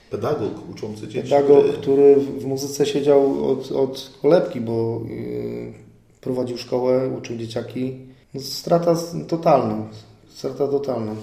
Pedagog 0.09 0.69
uczący 0.71 1.07
dzieci. 1.07 1.29
Pedagog, 1.29 1.65
który 1.67 2.15
w 2.15 2.45
muzyce 2.45 2.85
siedział 2.85 3.51
od, 3.51 3.71
od 3.71 4.13
kolebki, 4.21 4.61
bo 4.61 5.01
yy, 5.09 5.73
prowadził 6.21 6.57
szkołę, 6.57 7.09
uczył 7.17 7.37
dzieciaki. 7.37 7.97
No, 8.33 8.41
strata 8.41 8.95
totalna. 9.27 9.87
Strata 10.29 10.67
totalna. 10.67 11.15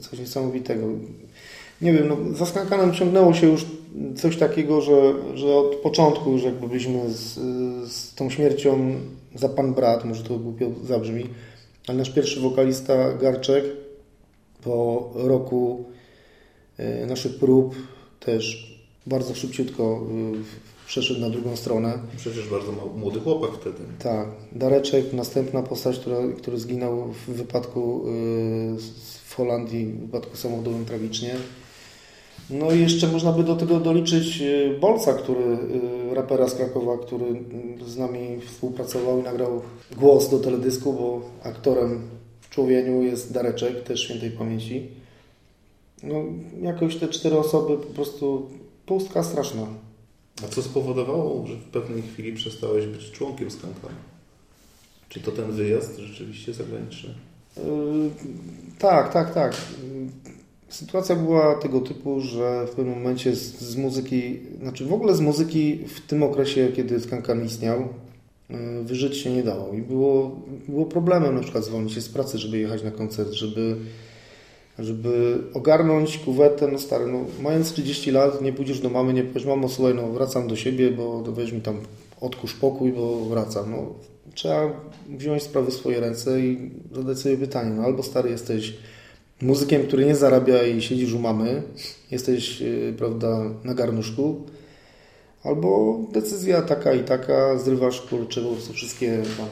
Coś 0.00 0.18
niesamowitego. 0.18 0.86
Nie 1.82 1.92
wiem, 1.92 2.08
no, 2.08 2.16
za 2.36 2.46
Skankanem 2.46 2.94
ciągnęło 2.94 3.34
się 3.34 3.46
już 3.46 3.66
coś 4.16 4.36
takiego, 4.36 4.80
że, 4.80 5.14
że 5.34 5.56
od 5.56 5.76
początku 5.76 6.32
już 6.32 6.42
jakby 6.42 6.68
byliśmy 6.68 7.10
z, 7.10 7.34
z 7.92 8.14
tą 8.14 8.30
śmiercią 8.30 8.94
za 9.34 9.48
pan 9.48 9.74
brat, 9.74 10.04
może 10.04 10.24
to 10.24 10.38
głupio 10.38 10.66
zabrzmi, 10.84 11.26
ale 11.88 11.98
nasz 11.98 12.10
pierwszy 12.10 12.40
wokalista 12.40 13.12
Garczek 13.12 13.64
po 14.62 15.10
roku 15.14 15.84
y, 16.80 17.06
naszych 17.06 17.38
prób 17.38 17.74
też 18.20 18.74
bardzo 19.06 19.34
szybciutko 19.34 20.00
y, 20.34 20.86
przeszedł 20.86 21.20
na 21.20 21.30
drugą 21.30 21.56
stronę. 21.56 21.98
Przecież 22.16 22.48
bardzo 22.48 22.72
młody 22.96 23.20
chłopak 23.20 23.50
wtedy. 23.60 23.78
Tak, 23.98 24.28
Dareczek, 24.52 25.12
następna 25.12 25.62
postać, 25.62 25.98
która, 25.98 26.16
który 26.36 26.58
zginął 26.58 27.12
w 27.12 27.30
wypadku 27.30 28.04
w 29.24 29.34
Holandii, 29.34 29.86
w 29.86 30.00
wypadku 30.00 30.36
samochodowym 30.36 30.84
tragicznie. 30.84 31.34
No 32.50 32.72
i 32.72 32.80
jeszcze 32.80 33.08
można 33.08 33.32
by 33.32 33.44
do 33.44 33.56
tego 33.56 33.80
doliczyć 33.80 34.40
y, 34.40 34.78
Bolca, 34.80 35.14
który, 35.14 35.58
y, 36.10 36.14
rapera 36.14 36.48
z 36.48 36.54
Krakowa, 36.54 36.98
który 36.98 37.26
y, 37.86 37.90
z 37.90 37.96
nami 37.96 38.40
współpracował 38.46 39.20
i 39.20 39.22
nagrał 39.22 39.62
głos 39.96 40.30
do 40.30 40.38
teledysku, 40.38 40.92
bo 40.92 41.22
aktorem 41.48 42.00
w 42.40 42.50
Człowieniu 42.50 43.02
jest 43.02 43.32
Dareczek, 43.32 43.82
też 43.82 44.00
świętej 44.00 44.30
pamięci. 44.30 44.86
No, 46.02 46.14
jakoś 46.62 46.96
te 46.96 47.08
cztery 47.08 47.38
osoby 47.38 47.76
po 47.76 47.94
prostu 47.94 48.50
pustka 48.86 49.22
straszna. 49.22 49.66
A 50.44 50.48
co 50.48 50.62
spowodowało, 50.62 51.46
że 51.46 51.54
w 51.54 51.64
pewnej 51.64 52.02
chwili 52.02 52.32
przestałeś 52.32 52.86
być 52.86 53.10
członkiem 53.10 53.50
Skankana? 53.50 53.94
Czy 55.08 55.20
to 55.20 55.32
ten 55.32 55.52
wyjazd 55.52 55.98
rzeczywiście 55.98 56.54
zagraniczny? 56.54 57.14
Yy, 57.56 57.62
Tak, 58.78 59.12
tak, 59.12 59.34
tak. 59.34 59.56
Sytuacja 60.68 61.16
była 61.16 61.54
tego 61.54 61.80
typu, 61.80 62.20
że 62.20 62.66
w 62.66 62.70
pewnym 62.70 62.94
momencie 62.94 63.36
z, 63.36 63.60
z 63.60 63.76
muzyki, 63.76 64.40
znaczy 64.62 64.84
w 64.84 64.92
ogóle 64.92 65.14
z 65.14 65.20
muzyki 65.20 65.78
w 65.88 66.00
tym 66.06 66.22
okresie, 66.22 66.68
kiedy 66.76 67.00
Skankan 67.00 67.44
istniał, 67.44 67.88
yy, 68.50 68.56
wyżyć 68.84 69.16
się 69.16 69.30
nie 69.30 69.42
dało. 69.42 69.74
I 69.74 69.82
było, 69.82 70.40
było 70.68 70.86
problemem 70.86 71.34
na 71.34 71.40
przykład 71.40 71.64
zwolnić 71.64 71.92
się 71.92 72.00
z 72.00 72.08
pracy, 72.08 72.38
żeby 72.38 72.58
jechać 72.58 72.82
na 72.82 72.90
koncert, 72.90 73.32
żeby 73.32 73.76
żeby 74.78 75.38
ogarnąć 75.54 76.18
kuwetę, 76.18 76.68
no 76.68 76.78
stary, 76.78 77.06
no 77.06 77.24
mając 77.42 77.72
30 77.72 78.10
lat, 78.10 78.42
nie 78.42 78.52
pójdziesz 78.52 78.80
do 78.80 78.90
mamy, 78.90 79.12
nie 79.12 79.24
powiesz, 79.24 79.46
mamo, 79.46 79.68
słuchaj, 79.68 79.94
no 79.94 80.08
wracam 80.08 80.48
do 80.48 80.56
siebie, 80.56 80.90
bo 80.90 81.22
weź 81.22 81.52
mi 81.52 81.60
tam 81.60 81.80
odkurz 82.20 82.54
pokój, 82.54 82.92
bo 82.92 83.24
wracam. 83.24 83.70
No, 83.70 83.94
trzeba 84.34 84.80
wziąć 85.08 85.42
sprawy 85.42 85.70
w 85.70 85.74
swoje 85.74 86.00
ręce 86.00 86.40
i 86.40 86.70
zadać 86.92 87.18
sobie 87.18 87.36
pytanie, 87.36 87.70
no 87.70 87.82
albo 87.82 88.02
stary 88.02 88.30
jesteś 88.30 88.74
muzykiem, 89.42 89.82
który 89.82 90.04
nie 90.06 90.16
zarabia 90.16 90.62
i 90.62 90.82
siedzisz 90.82 91.12
u 91.12 91.18
mamy, 91.18 91.62
jesteś, 92.10 92.60
yy, 92.60 92.94
prawda, 92.98 93.40
na 93.64 93.74
garnuszku, 93.74 94.46
albo 95.44 95.98
decyzja 96.12 96.62
taka 96.62 96.94
i 96.94 97.04
taka, 97.04 97.58
zrywasz 97.58 98.00
kurczę 98.00 98.40
po 98.40 98.72
wszystkie 98.72 99.22
tam 99.36 99.48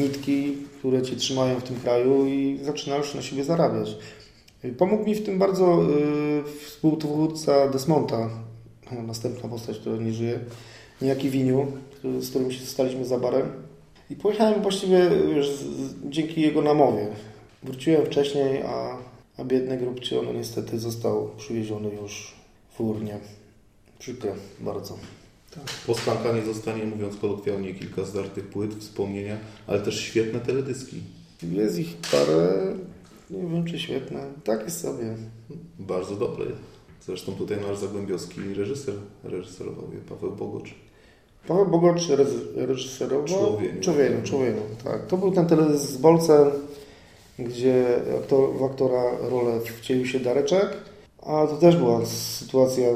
nitki, 0.00 0.56
które 0.78 1.02
Cię 1.02 1.16
trzymają 1.16 1.60
w 1.60 1.62
tym 1.62 1.76
kraju 1.76 2.26
i 2.26 2.60
zaczynasz 2.62 3.14
na 3.14 3.22
siebie 3.22 3.44
zarabiać. 3.44 3.96
Pomógł 4.78 5.04
mi 5.04 5.14
w 5.14 5.24
tym 5.24 5.38
bardzo 5.38 5.82
yy, 5.82 6.42
współtwórca 6.66 7.68
Desmonta, 7.68 8.30
następna 9.06 9.48
postać, 9.48 9.78
która 9.78 9.96
nie 9.96 10.12
żyje, 10.12 10.40
niejaki 11.02 11.30
Winiu, 11.30 11.66
z 12.20 12.30
którym 12.30 12.52
się 12.52 12.66
staliśmy 12.66 13.04
za 13.04 13.18
barem. 13.18 13.48
I 14.10 14.16
pojechałem 14.16 14.62
właściwie 14.62 15.10
z, 15.42 15.64
dzięki 16.08 16.40
jego 16.40 16.62
namowie. 16.62 17.06
Wróciłem 17.64 18.06
wcześniej, 18.06 18.62
a, 18.62 18.98
a 19.38 19.44
biedny 19.44 19.78
grubcio 19.78 20.22
no 20.22 20.32
niestety 20.32 20.78
został 20.78 21.30
przywieziony 21.36 21.90
już 22.02 22.34
w 22.70 22.80
urnie. 22.80 23.18
Przykre 23.98 24.34
bardzo. 24.60 24.98
Tak. 25.54 25.64
Po 25.86 25.94
skankanie 25.94 26.42
zostanie, 26.42 26.84
mówiąc 26.84 27.16
kolokwialnie, 27.16 27.74
kilka 27.74 28.04
zdartych 28.04 28.46
płyt, 28.46 28.74
wspomnienia, 28.74 29.36
ale 29.66 29.80
też 29.80 30.00
świetne 30.00 30.40
teledyski. 30.40 31.00
Jest 31.42 31.78
ich 31.78 31.96
parę, 32.10 32.74
nie 33.30 33.42
wiem 33.42 33.64
czy 33.64 33.78
świetne. 33.78 34.26
Tak 34.44 34.64
jest 34.64 34.80
sobie. 34.80 35.16
Bardzo 35.78 36.16
dobre. 36.16 36.46
Zresztą 37.06 37.32
tutaj 37.32 37.58
nasz 37.68 37.78
zagłębiowski 37.78 38.40
reżyser 38.54 38.94
reżyserował 39.24 39.84
je, 39.92 40.00
Paweł 40.00 40.32
Bogocz. 40.32 40.74
Paweł 41.48 41.66
Bogocz 41.66 42.08
reżyserował 42.56 43.24
Człowieniu. 43.24 43.80
Człowieniu, 43.80 44.22
Człowieniu, 44.22 44.60
tak. 44.84 45.06
To 45.06 45.16
był 45.16 45.32
ten 45.32 45.46
teledysk 45.46 45.84
z 45.84 45.96
Bolcem, 45.96 46.50
gdzie 47.38 47.84
aktor, 48.18 48.56
w 48.56 48.62
aktora 48.62 49.02
rolę 49.20 49.60
wcielił 49.60 50.06
się 50.06 50.20
Dareczek, 50.20 50.68
a 51.22 51.46
to 51.46 51.56
też 51.56 51.76
była 51.76 52.06
sytuacja, 52.06 52.88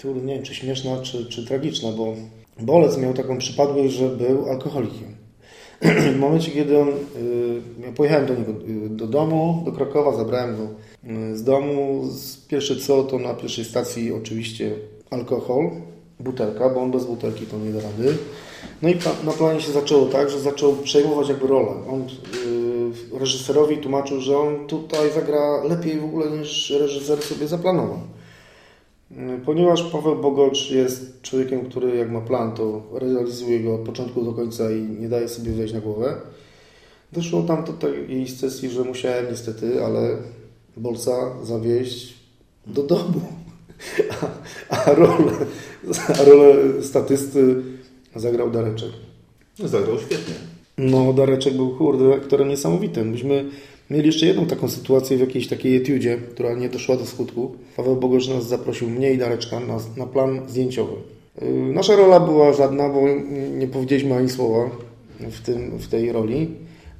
tu 0.00 0.14
nie 0.14 0.34
wiem 0.34 0.42
czy 0.42 0.54
śmieszna, 0.54 1.02
czy, 1.02 1.26
czy 1.26 1.46
tragiczna, 1.46 1.92
bo 1.92 2.14
Bolec 2.60 2.98
miał 2.98 3.14
taką 3.14 3.38
przypadłość, 3.38 3.94
że 3.94 4.08
był 4.08 4.50
alkoholikiem. 4.50 5.14
W 6.14 6.18
momencie, 6.18 6.50
kiedy 6.50 6.78
on, 6.78 6.88
y, 6.88 6.92
ja 7.86 7.92
pojechałem 7.92 8.26
do 8.26 8.34
niego 8.34 8.52
y, 8.52 8.88
do 8.88 9.06
domu, 9.06 9.62
do 9.64 9.72
Krakowa, 9.72 10.16
zabrałem 10.16 10.56
go 10.56 10.62
y, 11.10 11.36
z 11.36 11.44
domu. 11.44 12.02
Pierwsze 12.48 12.76
co, 12.76 13.02
to 13.02 13.18
na 13.18 13.34
pierwszej 13.34 13.64
stacji 13.64 14.12
oczywiście 14.12 14.72
alkohol, 15.10 15.70
butelka, 16.20 16.68
bo 16.68 16.82
on 16.82 16.90
bez 16.90 17.04
butelki 17.04 17.46
to 17.46 17.58
nie 17.58 17.72
da 17.72 17.80
rady. 17.80 18.16
No 18.82 18.88
i 18.88 18.94
na 19.24 19.32
planie 19.32 19.60
się 19.60 19.72
zaczęło 19.72 20.06
tak, 20.06 20.30
że 20.30 20.40
zaczął 20.40 20.72
przejmować 20.72 21.28
jakby 21.28 21.46
rolę. 21.46 21.72
On 21.90 22.04
reżyserowi 23.12 23.78
tłumaczył, 23.78 24.20
że 24.20 24.38
on 24.38 24.66
tutaj 24.66 25.12
zagra 25.14 25.64
lepiej 25.64 26.00
w 26.00 26.04
ogóle 26.04 26.30
niż 26.30 26.70
reżyser 26.70 27.22
sobie 27.22 27.48
zaplanował. 27.48 27.98
Ponieważ 29.44 29.82
Paweł 29.82 30.16
Bogocz 30.16 30.70
jest 30.70 31.22
człowiekiem, 31.22 31.70
który 31.70 31.96
jak 31.96 32.10
ma 32.10 32.20
plan, 32.20 32.52
to 32.52 32.82
realizuje 32.92 33.60
go 33.60 33.74
od 33.74 33.80
początku 33.80 34.24
do 34.24 34.32
końca 34.32 34.70
i 34.70 34.82
nie 34.82 35.08
daje 35.08 35.28
sobie 35.28 35.52
wejść 35.52 35.74
na 35.74 35.80
głowę, 35.80 36.16
doszło 37.12 37.42
tam 37.42 37.64
do 37.64 37.72
takiej 37.72 38.28
sesji, 38.28 38.70
że 38.70 38.84
musiałem 38.84 39.26
niestety, 39.30 39.84
ale 39.84 40.16
Bolca 40.76 41.44
zawieźć 41.44 42.14
do 42.66 42.82
domu. 42.82 43.20
A, 44.70 44.76
a, 44.76 44.94
rolę, 44.94 45.32
a 46.08 46.24
rolę 46.24 46.82
statysty 46.82 47.62
zagrał 48.16 48.50
Dareczek. 48.50 48.90
Zagrał 49.58 49.98
świetnie. 49.98 50.53
No, 50.78 51.12
Dareczek 51.12 51.54
był, 51.54 51.70
kurde, 51.70 52.14
aktorem 52.14 52.48
niesamowitym. 52.48 53.10
Myśmy 53.10 53.44
mieli 53.90 54.06
jeszcze 54.06 54.26
jedną 54.26 54.46
taką 54.46 54.68
sytuację 54.68 55.16
w 55.16 55.20
jakiejś 55.20 55.48
takiej 55.48 55.76
etiudzie, 55.76 56.18
która 56.30 56.54
nie 56.54 56.68
doszła 56.68 56.96
do 56.96 57.06
skutku. 57.06 57.52
Paweł 57.76 57.96
Bogosz 57.96 58.28
nas 58.28 58.48
zaprosił, 58.48 58.90
mnie 58.90 59.12
i 59.12 59.18
Dareczka, 59.18 59.60
na, 59.60 59.78
na 59.96 60.06
plan 60.06 60.40
zdjęciowy. 60.48 60.92
Yy, 61.42 61.48
nasza 61.72 61.96
rola 61.96 62.20
była 62.20 62.52
żadna, 62.52 62.88
bo 62.88 63.00
nie 63.58 63.66
powiedzieliśmy 63.66 64.14
ani 64.14 64.30
słowa 64.30 64.70
w, 65.20 65.40
tym, 65.40 65.78
w 65.78 65.88
tej 65.88 66.12
roli. 66.12 66.50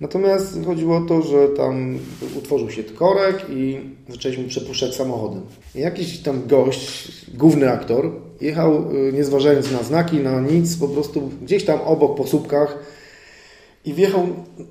Natomiast 0.01 0.65
chodziło 0.67 0.97
o 0.97 1.01
to, 1.01 1.23
że 1.23 1.49
tam 1.49 1.99
utworzył 2.39 2.71
się 2.71 2.85
korek 2.85 3.47
i 3.51 3.81
zaczęliśmy 4.09 4.45
przepuszczać 4.45 4.95
samochodem. 4.95 5.41
I 5.75 5.81
jakiś 5.81 6.19
tam 6.19 6.47
gość, 6.47 7.13
główny 7.35 7.71
aktor, 7.71 8.11
jechał 8.41 8.85
nie 9.13 9.25
zważając 9.25 9.73
na 9.73 9.83
znaki, 9.83 10.17
na 10.17 10.41
nic, 10.41 10.77
po 10.77 10.89
prostu 10.89 11.31
gdzieś 11.43 11.65
tam 11.65 11.81
obok 11.81 12.17
po 12.17 12.27
słupkach 12.27 12.79
i 13.85 13.95
wjechał 13.95 14.27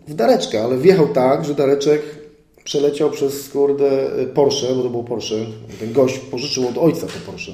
w 0.07 0.13
Dareczkę, 0.13 0.63
ale 0.63 0.77
wjechał 0.77 1.07
tak, 1.07 1.45
że 1.45 1.55
Dareczek 1.55 2.01
przeleciał 2.63 3.11
przez 3.11 3.49
kurde 3.49 4.09
Porsche, 4.33 4.75
bo 4.75 4.83
to 4.83 4.89
był 4.89 5.03
Porsche. 5.03 5.35
Ten 5.79 5.93
gość 5.93 6.19
pożyczył 6.19 6.67
od 6.67 6.77
ojca 6.77 7.07
to 7.07 7.31
Porsche. 7.31 7.51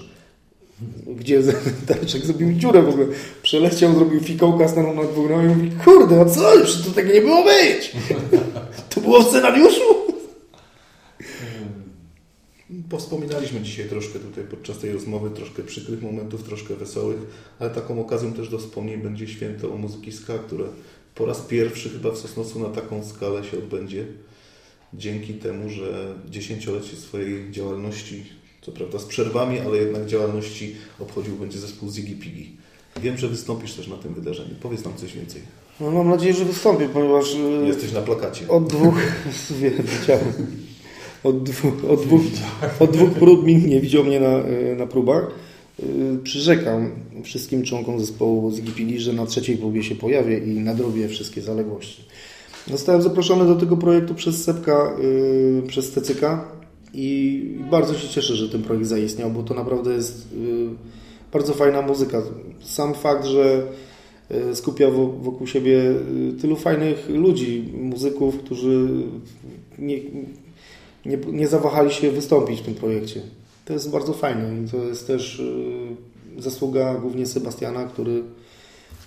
Gdzie 1.07 1.41
Dareczek 1.87 2.25
zrobił 2.25 2.53
dziurę 2.53 2.81
w 2.81 2.89
ogóle. 2.89 3.05
Przeleciał, 3.41 3.95
zrobił 3.95 4.19
fikołka, 4.19 4.67
stanął 4.67 4.95
na 4.95 5.03
dwóch 5.03 5.29
i 5.31 5.47
mówi, 5.47 5.71
kurde, 5.85 6.21
a 6.21 6.25
co? 6.25 6.55
Już 6.55 6.81
to 6.81 6.91
tak 6.91 7.13
nie 7.13 7.21
było 7.21 7.43
być. 7.43 7.91
To 8.89 9.01
było 9.01 9.23
w 9.23 9.27
scenariuszu. 9.27 9.99
Powspominaliśmy 12.89 13.61
dzisiaj 13.61 13.89
troszkę 13.89 14.19
tutaj 14.19 14.43
podczas 14.43 14.77
tej 14.77 14.91
rozmowy, 14.91 15.29
troszkę 15.29 15.63
przykrych 15.63 16.01
momentów, 16.01 16.43
troszkę 16.43 16.75
wesołych, 16.75 17.17
ale 17.59 17.69
taką 17.69 18.01
okazją 18.01 18.33
też 18.33 18.49
do 18.49 18.57
wspomnień 18.57 19.01
będzie 19.01 19.27
święto 19.27 19.73
o 19.73 19.77
muzyki 19.77 20.11
ska, 20.11 20.39
które 20.39 20.65
po 21.15 21.25
raz 21.25 21.41
pierwszy 21.41 21.89
chyba 21.89 22.11
w 22.11 22.17
Sosnowcu 22.17 22.59
na 22.59 22.69
taką 22.69 23.05
skalę 23.05 23.43
się 23.43 23.57
odbędzie. 23.57 24.05
Dzięki 24.93 25.33
temu, 25.33 25.69
że 25.69 26.15
dziesięciolecie 26.29 26.95
swojej 26.95 27.51
działalności, 27.51 28.23
co 28.61 28.71
prawda 28.71 28.99
z 28.99 29.05
przerwami, 29.05 29.59
ale 29.59 29.77
jednak 29.77 30.05
działalności 30.05 30.75
obchodził 30.99 31.35
będzie 31.35 31.59
zespół 31.59 31.91
Ziggy 31.91 32.15
Piggy. 32.15 32.45
Wiem, 33.01 33.17
że 33.17 33.27
wystąpisz 33.27 33.73
też 33.73 33.87
na 33.87 33.95
tym 33.95 34.13
wydarzeniu. 34.13 34.55
Powiedz 34.61 34.85
nam 34.85 34.95
coś 34.97 35.13
więcej. 35.13 35.41
No, 35.79 35.91
mam 35.91 36.09
nadzieję, 36.09 36.33
że 36.33 36.45
wystąpię, 36.45 36.89
ponieważ... 36.93 37.35
Jesteś 37.65 37.91
na 37.91 38.01
plakacie. 38.01 38.47
Od 38.47 38.67
dwóch... 38.67 38.95
Widziałem. 39.99 40.33
Od 41.23 41.43
dwóch, 41.43 41.73
od, 41.89 42.01
dwóch, 42.01 42.21
od 42.79 42.91
dwóch 42.91 43.11
prób 43.11 43.45
nie 43.45 43.81
widział 43.81 44.03
mnie 44.03 44.19
na, 44.19 44.43
na 44.77 44.87
próbach. 44.87 45.27
Przyrzekam 46.23 46.91
wszystkim 47.23 47.63
członkom 47.63 47.99
zespołu 47.99 48.51
Ziggy 48.51 48.71
Piggy, 48.71 48.99
że 48.99 49.13
na 49.13 49.25
trzeciej 49.25 49.57
próbie 49.57 49.83
się 49.83 49.95
pojawię 49.95 50.37
i 50.37 50.59
nadrobię 50.59 51.07
wszystkie 51.07 51.41
zaległości. 51.41 52.03
Zostałem 52.67 53.01
zaproszony 53.01 53.45
do 53.45 53.55
tego 53.55 53.77
projektu 53.77 54.15
przez 54.15 54.43
Sepka, 54.43 54.93
yy, 55.01 55.63
przez 55.67 55.91
TCK 55.91 56.45
i 56.93 57.43
bardzo 57.71 57.93
się 57.93 58.07
cieszę, 58.07 58.35
że 58.35 58.49
ten 58.49 58.63
projekt 58.63 58.87
zaistniał, 58.87 59.31
bo 59.31 59.43
to 59.43 59.53
naprawdę 59.53 59.93
jest 59.93 60.33
yy, 60.33 60.69
bardzo 61.33 61.53
fajna 61.53 61.81
muzyka. 61.81 62.21
Sam 62.59 62.93
fakt, 62.93 63.25
że 63.25 63.63
skupia 64.53 64.89
wokół 65.21 65.47
siebie 65.47 65.79
tylu 66.41 66.55
fajnych 66.55 67.09
ludzi, 67.09 67.73
muzyków, 67.73 68.37
którzy 68.37 68.87
nie, 69.79 69.99
nie, 71.05 71.17
nie 71.31 71.47
zawahali 71.47 71.91
się 71.91 72.11
wystąpić 72.11 72.59
w 72.59 72.63
tym 72.63 72.75
projekcie. 72.75 73.21
To 73.69 73.73
jest 73.73 73.91
bardzo 73.91 74.13
fajne 74.13 74.63
i 74.63 74.69
to 74.69 74.77
jest 74.77 75.07
też 75.07 75.41
zasługa 76.37 76.95
głównie 76.95 77.25
Sebastiana, 77.25 77.85
który 77.85 78.23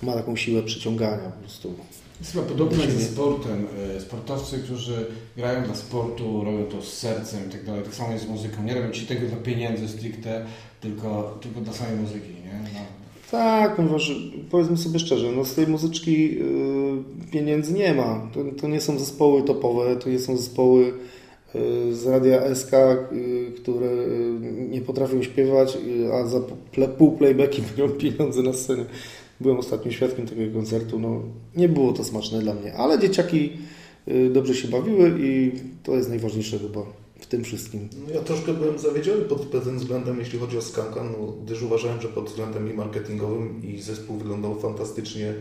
ma 0.03 0.12
taką 0.12 0.37
siłę 0.37 0.62
przyciągania 0.62 1.18
po 1.18 1.40
prostu. 1.40 1.75
Jest 2.20 2.33
chyba 2.33 2.44
podobnie 2.44 2.85
jak 2.85 2.90
ze 2.90 3.05
sportem. 3.05 3.66
Sportowcy, 4.01 4.59
którzy 4.59 5.07
grają 5.37 5.64
dla 5.64 5.75
sportu, 5.75 6.44
robią 6.44 6.64
to 6.64 6.83
z 6.83 6.92
sercem 6.92 7.40
i 7.48 7.53
tak 7.53 7.64
dalej. 7.64 7.83
Tak 7.83 7.94
samo 7.94 8.12
jest 8.12 8.25
z 8.25 8.29
muzyką. 8.29 8.62
Nie 8.62 8.75
robią 8.75 8.90
ci 8.90 9.07
tego 9.07 9.27
dla 9.27 9.37
pieniędzy 9.37 9.88
stricte, 9.88 10.46
tylko, 10.81 11.38
tylko 11.40 11.61
dla 11.61 11.72
samej 11.72 11.96
muzyki, 11.96 12.29
nie? 12.29 12.61
No. 12.75 12.81
Tak, 13.31 13.77
ponieważ 13.77 14.12
powiedzmy 14.51 14.77
sobie 14.77 14.98
szczerze, 14.98 15.33
no 15.33 15.44
z 15.44 15.55
tej 15.55 15.66
muzyczki 15.66 16.35
yy, 16.35 17.31
pieniędzy 17.33 17.72
nie 17.72 17.94
ma. 17.94 18.29
To, 18.35 18.40
to 18.61 18.68
nie 18.68 18.81
są 18.81 18.98
zespoły 18.98 19.42
topowe, 19.42 19.96
to 19.96 20.11
nie 20.11 20.18
są 20.18 20.37
zespoły 20.37 20.94
z 21.93 22.07
radia 22.07 22.55
SK, 22.55 22.71
które 23.57 23.88
nie 24.71 24.81
potrafią 24.81 25.23
śpiewać, 25.23 25.79
a 26.12 26.27
za 26.27 26.41
pół 26.99 27.12
playbacki 27.12 27.62
biorą 27.77 27.93
pieniądze 27.93 28.43
na 28.43 28.53
scenie. 28.53 28.85
Byłem 29.41 29.59
ostatnim 29.59 29.93
świadkiem 29.93 30.27
takiego 30.27 30.55
koncertu. 30.55 30.99
No, 30.99 31.23
nie 31.57 31.69
było 31.69 31.93
to 31.93 32.05
smaczne 32.05 32.38
dla 32.38 32.55
mnie, 32.55 32.75
ale 32.75 32.99
dzieciaki 32.99 33.53
dobrze 34.31 34.55
się 34.55 34.69
bawiły 34.69 35.15
i 35.21 35.53
to 35.83 35.95
jest 35.95 36.09
najważniejsze 36.09 36.59
chyba. 36.59 36.81
w 37.21 37.27
tym 37.27 37.45
wszystkim. 37.45 37.88
No 38.09 38.15
ja 38.15 38.21
troszkę 38.21 38.55
byłem 38.55 38.79
zawiedziony 38.79 39.25
pod 39.25 39.41
pewnym 39.41 39.79
względem, 39.79 40.19
jeśli 40.19 40.38
chodzi 40.38 40.59
o 40.59 40.62
Skanka, 40.62 41.05
no, 41.05 41.33
gdyż 41.45 41.62
uważałem, 41.62 42.01
że 42.01 42.09
pod 42.09 42.25
względem 42.25 42.71
i 42.71 42.75
marketingowym 42.75 43.62
i 43.65 43.83
zespół 43.83 44.17
wyglądał 44.17 44.61
fantastycznie. 44.61 45.35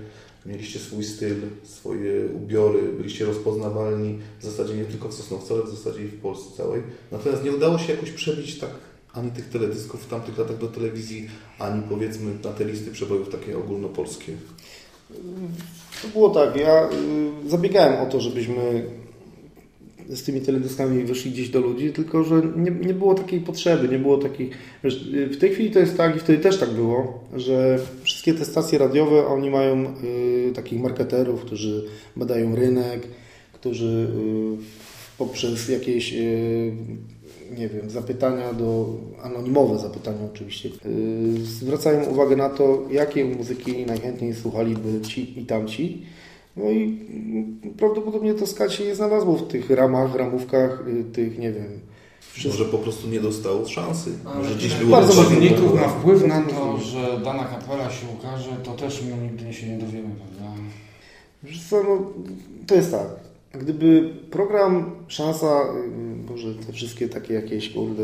Mieliście 0.45 0.80
swój 0.80 1.04
styl, 1.04 1.36
swoje 1.63 2.25
ubiory, 2.25 2.82
byliście 2.82 3.25
rozpoznawalni 3.25 4.19
w 4.39 4.45
zasadzie 4.45 4.73
nie 4.73 4.86
tylko 4.86 5.10
w 5.10 5.13
Sosnowcu, 5.13 5.54
ale 5.54 5.63
w 5.63 5.69
zasadzie 5.69 6.04
i 6.04 6.08
w 6.08 6.21
Polsce 6.21 6.58
całej. 6.58 6.82
Natomiast 7.12 7.43
nie 7.43 7.51
udało 7.51 7.77
się 7.77 7.93
jakoś 7.93 8.12
przebić 8.12 8.60
tak 8.60 8.69
ani 9.13 9.32
tych 9.32 9.49
teledysków 9.49 10.04
w 10.04 10.10
tamtych 10.10 10.38
latach 10.38 10.58
do 10.58 10.67
telewizji, 10.67 11.30
ani 11.60 11.84
powiedzmy 11.89 12.34
na 12.43 12.51
te 12.51 12.65
listy 12.65 12.91
przebojów 12.91 13.30
takie 13.30 13.58
ogólnopolskie. 13.58 14.34
To 16.01 16.08
było 16.08 16.30
tak, 16.30 16.56
ja 16.56 16.89
y, 17.45 17.49
zabiegałem 17.49 18.01
o 18.01 18.06
to, 18.06 18.21
żebyśmy 18.21 18.86
z 20.15 20.24
tymi 20.24 20.41
teledyskami 20.41 21.04
wyszli 21.04 21.32
gdzieś 21.32 21.50
do 21.50 21.60
ludzi, 21.60 21.93
tylko 21.93 22.24
że 22.24 22.41
nie, 22.56 22.71
nie 22.71 22.93
było 22.93 23.15
takiej 23.15 23.39
potrzeby, 23.39 23.88
nie 23.88 24.00
było 24.00 24.17
takich... 24.17 24.58
Wiesz, 24.84 25.10
w 25.13 25.38
tej 25.38 25.50
chwili 25.50 25.71
to 25.71 25.80
jest 25.80 25.97
tak 25.97 26.15
i 26.15 26.19
wtedy 26.19 26.39
też 26.39 26.58
tak 26.58 26.69
było, 26.69 27.24
że 27.36 27.80
wszystkie 28.04 28.34
te 28.34 28.45
stacje 28.45 28.80
radiowe, 28.80 29.28
oni 29.28 29.50
mają 29.50 29.86
y, 29.86 30.52
takich 30.56 30.82
marketerów, 30.82 31.41
którzy 31.41 31.84
badają 32.15 32.56
rynek, 32.56 33.08
którzy 33.54 34.08
y, 34.58 35.17
poprzez 35.17 35.69
jakieś 35.69 36.13
y, 36.13 36.71
nie 37.58 37.69
wiem, 37.69 37.89
zapytania 37.89 38.54
do, 38.54 38.86
anonimowe 39.24 39.80
zapytania 39.80 40.19
oczywiście, 40.34 40.69
yy, 40.69 41.45
zwracają 41.45 42.06
uwagę 42.06 42.36
na 42.36 42.50
to, 42.50 42.88
jakie 42.91 43.26
muzyki 43.26 43.86
najchętniej 43.86 44.34
słuchaliby 44.34 45.02
ci 45.02 45.39
i 45.39 45.45
tamci. 45.45 46.02
No 46.57 46.69
i 46.69 46.83
mm, 46.83 47.73
prawdopodobnie 47.77 48.33
to 48.33 48.47
skać 48.47 48.73
się 48.73 48.85
nie 48.85 48.95
znalazło 48.95 49.35
w 49.35 49.47
tych 49.47 49.69
ramach, 49.69 50.15
ramówkach, 50.15 50.83
yy, 50.87 51.03
tych, 51.03 51.39
nie 51.39 51.51
wiem, 51.51 51.79
Może 52.45 52.65
po 52.65 52.77
prostu 52.77 53.07
nie 53.07 53.19
dostał 53.19 53.67
szansy. 53.67 54.09
Może 54.37 54.55
gdzieś 54.55 54.73
było 54.73 54.91
Bardzo 54.91 55.23
czynników 55.23 55.73
ma 55.73 55.87
wpływ 55.87 56.27
na 56.27 56.41
to, 56.41 56.77
że 56.77 57.21
dana 57.23 57.43
kapela 57.43 57.89
się 57.89 58.07
ukaże, 58.19 58.49
to 58.63 58.73
też 58.73 59.03
my 59.03 59.17
nigdy 59.17 59.53
się 59.53 59.67
nie 59.67 59.77
dowiemy, 59.77 60.09
prawda? 60.15 60.55
Wiesz 61.43 61.69
co, 61.69 61.83
no, 61.83 62.11
to 62.67 62.75
jest 62.75 62.91
tak. 62.91 63.07
Gdyby 63.53 64.13
program 64.31 64.91
Szansa, 65.07 65.59
yy, 65.59 66.31
może 66.31 66.55
te 66.55 66.73
wszystkie 66.73 67.09
takie 67.09 67.33
jakieś, 67.33 67.73
kurde, 67.73 68.03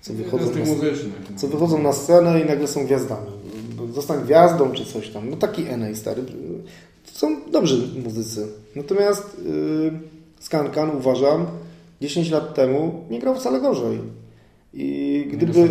co 0.00 0.12
wychodzą 0.12 0.44
na, 0.44 0.64
no. 0.64 1.36
co 1.36 1.48
wychodzą 1.48 1.82
na 1.82 1.92
scenę 1.92 2.40
i 2.40 2.44
nagle 2.44 2.68
są 2.68 2.84
gwiazdami. 2.84 3.26
Zostań 3.94 4.24
gwiazdą 4.24 4.72
czy 4.72 4.84
coś 4.84 5.10
tam. 5.10 5.30
No 5.30 5.36
taki 5.36 5.66
Enej 5.66 5.96
stary. 5.96 6.22
Są 7.14 7.50
dobrzy 7.50 7.88
muzycy. 8.04 8.46
Natomiast 8.76 9.36
yy, 9.44 9.92
Skankan 10.40 10.96
uważam 10.96 11.46
10 12.00 12.30
lat 12.30 12.54
temu 12.54 13.04
nie 13.10 13.18
grał 13.18 13.34
wcale 13.34 13.60
gorzej. 13.60 13.98
I 14.74 15.28
gdyby, 15.32 15.68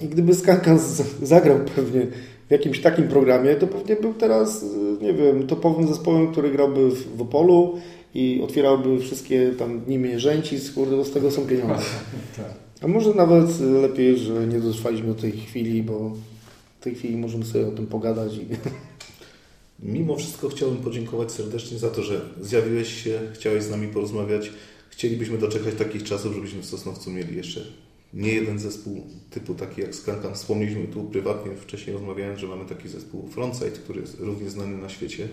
i 0.00 0.08
gdyby 0.08 0.34
Skankan 0.34 0.78
zagrał 1.22 1.58
pewnie 1.76 2.06
w 2.48 2.50
jakimś 2.50 2.80
takim 2.80 3.08
programie, 3.08 3.54
to 3.54 3.66
pewnie 3.66 3.96
był 3.96 4.14
teraz, 4.14 4.62
yy, 4.62 5.06
nie 5.06 5.14
wiem, 5.14 5.46
topowym 5.46 5.88
zespołem, 5.88 6.32
który 6.32 6.50
grałby 6.50 6.90
w, 6.90 7.16
w 7.16 7.22
Opolu 7.22 7.78
i 8.14 8.40
otwierałby 8.44 8.98
wszystkie 8.98 9.50
tam 9.50 9.80
dni 9.80 9.98
mierzęci, 9.98 10.56
kurde, 10.74 11.04
z 11.04 11.10
tego 11.10 11.30
są 11.30 11.46
pieniądze. 11.46 11.84
Tak. 12.36 12.46
A 12.80 12.88
może 12.88 13.14
nawet 13.14 13.60
y, 13.60 13.64
lepiej, 13.64 14.18
że 14.18 14.46
nie 14.46 14.60
dotrwaliśmy 14.60 15.06
do 15.06 15.14
tej 15.14 15.32
chwili, 15.32 15.82
bo 15.82 16.12
w 16.80 16.84
tej 16.84 16.94
chwili 16.94 17.16
możemy 17.16 17.44
sobie 17.44 17.68
o 17.68 17.70
tym 17.70 17.86
pogadać. 17.86 18.36
I... 18.36 18.46
Mimo 19.82 20.16
wszystko 20.16 20.48
chciałbym 20.48 20.82
podziękować 20.82 21.32
serdecznie 21.32 21.78
za 21.78 21.90
to, 21.90 22.02
że 22.02 22.20
zjawiłeś 22.40 23.02
się, 23.04 23.20
chciałeś 23.34 23.64
z 23.64 23.70
nami 23.70 23.88
porozmawiać. 23.88 24.50
Chcielibyśmy 24.90 25.38
doczekać 25.38 25.74
takich 25.74 26.02
czasów, 26.02 26.34
żebyśmy 26.34 26.62
w 26.62 26.66
Sosnowcu 26.66 27.10
mieli 27.10 27.36
jeszcze 27.36 27.64
nie 28.14 28.32
jeden 28.32 28.58
zespół 28.58 29.06
typu 29.30 29.54
taki 29.54 29.80
jak 29.80 29.94
Skankan. 29.94 30.34
Wspomnieliśmy 30.34 30.86
tu 30.86 31.04
prywatnie, 31.04 31.56
wcześniej 31.56 31.92
rozmawiając, 31.96 32.40
że 32.40 32.46
mamy 32.46 32.64
taki 32.64 32.88
zespół 32.88 33.28
Frontside, 33.28 33.70
który 33.70 34.00
jest 34.00 34.20
równie 34.20 34.50
znany 34.50 34.76
na 34.76 34.88
świecie 34.88 35.28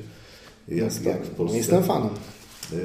jak, 0.68 1.04
jak 1.04 1.26
w 1.26 1.30
Polsce. 1.30 1.58
jestem 1.58 1.84
fanem. 1.84 2.10
Yy, 2.72 2.78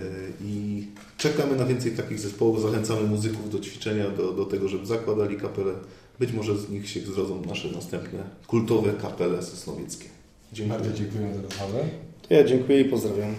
I 0.44 0.86
czekamy 1.18 1.56
na 1.56 1.64
więcej 1.64 1.92
takich 1.92 2.20
zespołów. 2.20 2.62
Zachęcamy 2.62 3.02
muzyków 3.02 3.50
do 3.50 3.58
ćwiczenia, 3.58 4.10
do, 4.10 4.32
do 4.32 4.44
tego, 4.44 4.68
żeby 4.68 4.86
zakładali 4.86 5.36
kapelę. 5.36 5.74
Być 6.18 6.32
może 6.32 6.58
z 6.58 6.70
nich 6.70 6.88
się 6.88 7.00
zrodzą 7.00 7.42
nasze 7.46 7.72
następne 7.72 8.24
kultowe 8.46 8.92
kapele 8.92 9.42
sosnowieckie. 9.42 10.13
Dziękuję. 10.54 10.78
Bardzo 10.78 10.98
dziękuję 10.98 11.34
za 11.34 11.42
rozmowę. 11.42 11.84
To 12.28 12.34
ja 12.34 12.44
dziękuję 12.44 12.80
i 12.80 12.84
pozdrawiam. 12.84 13.34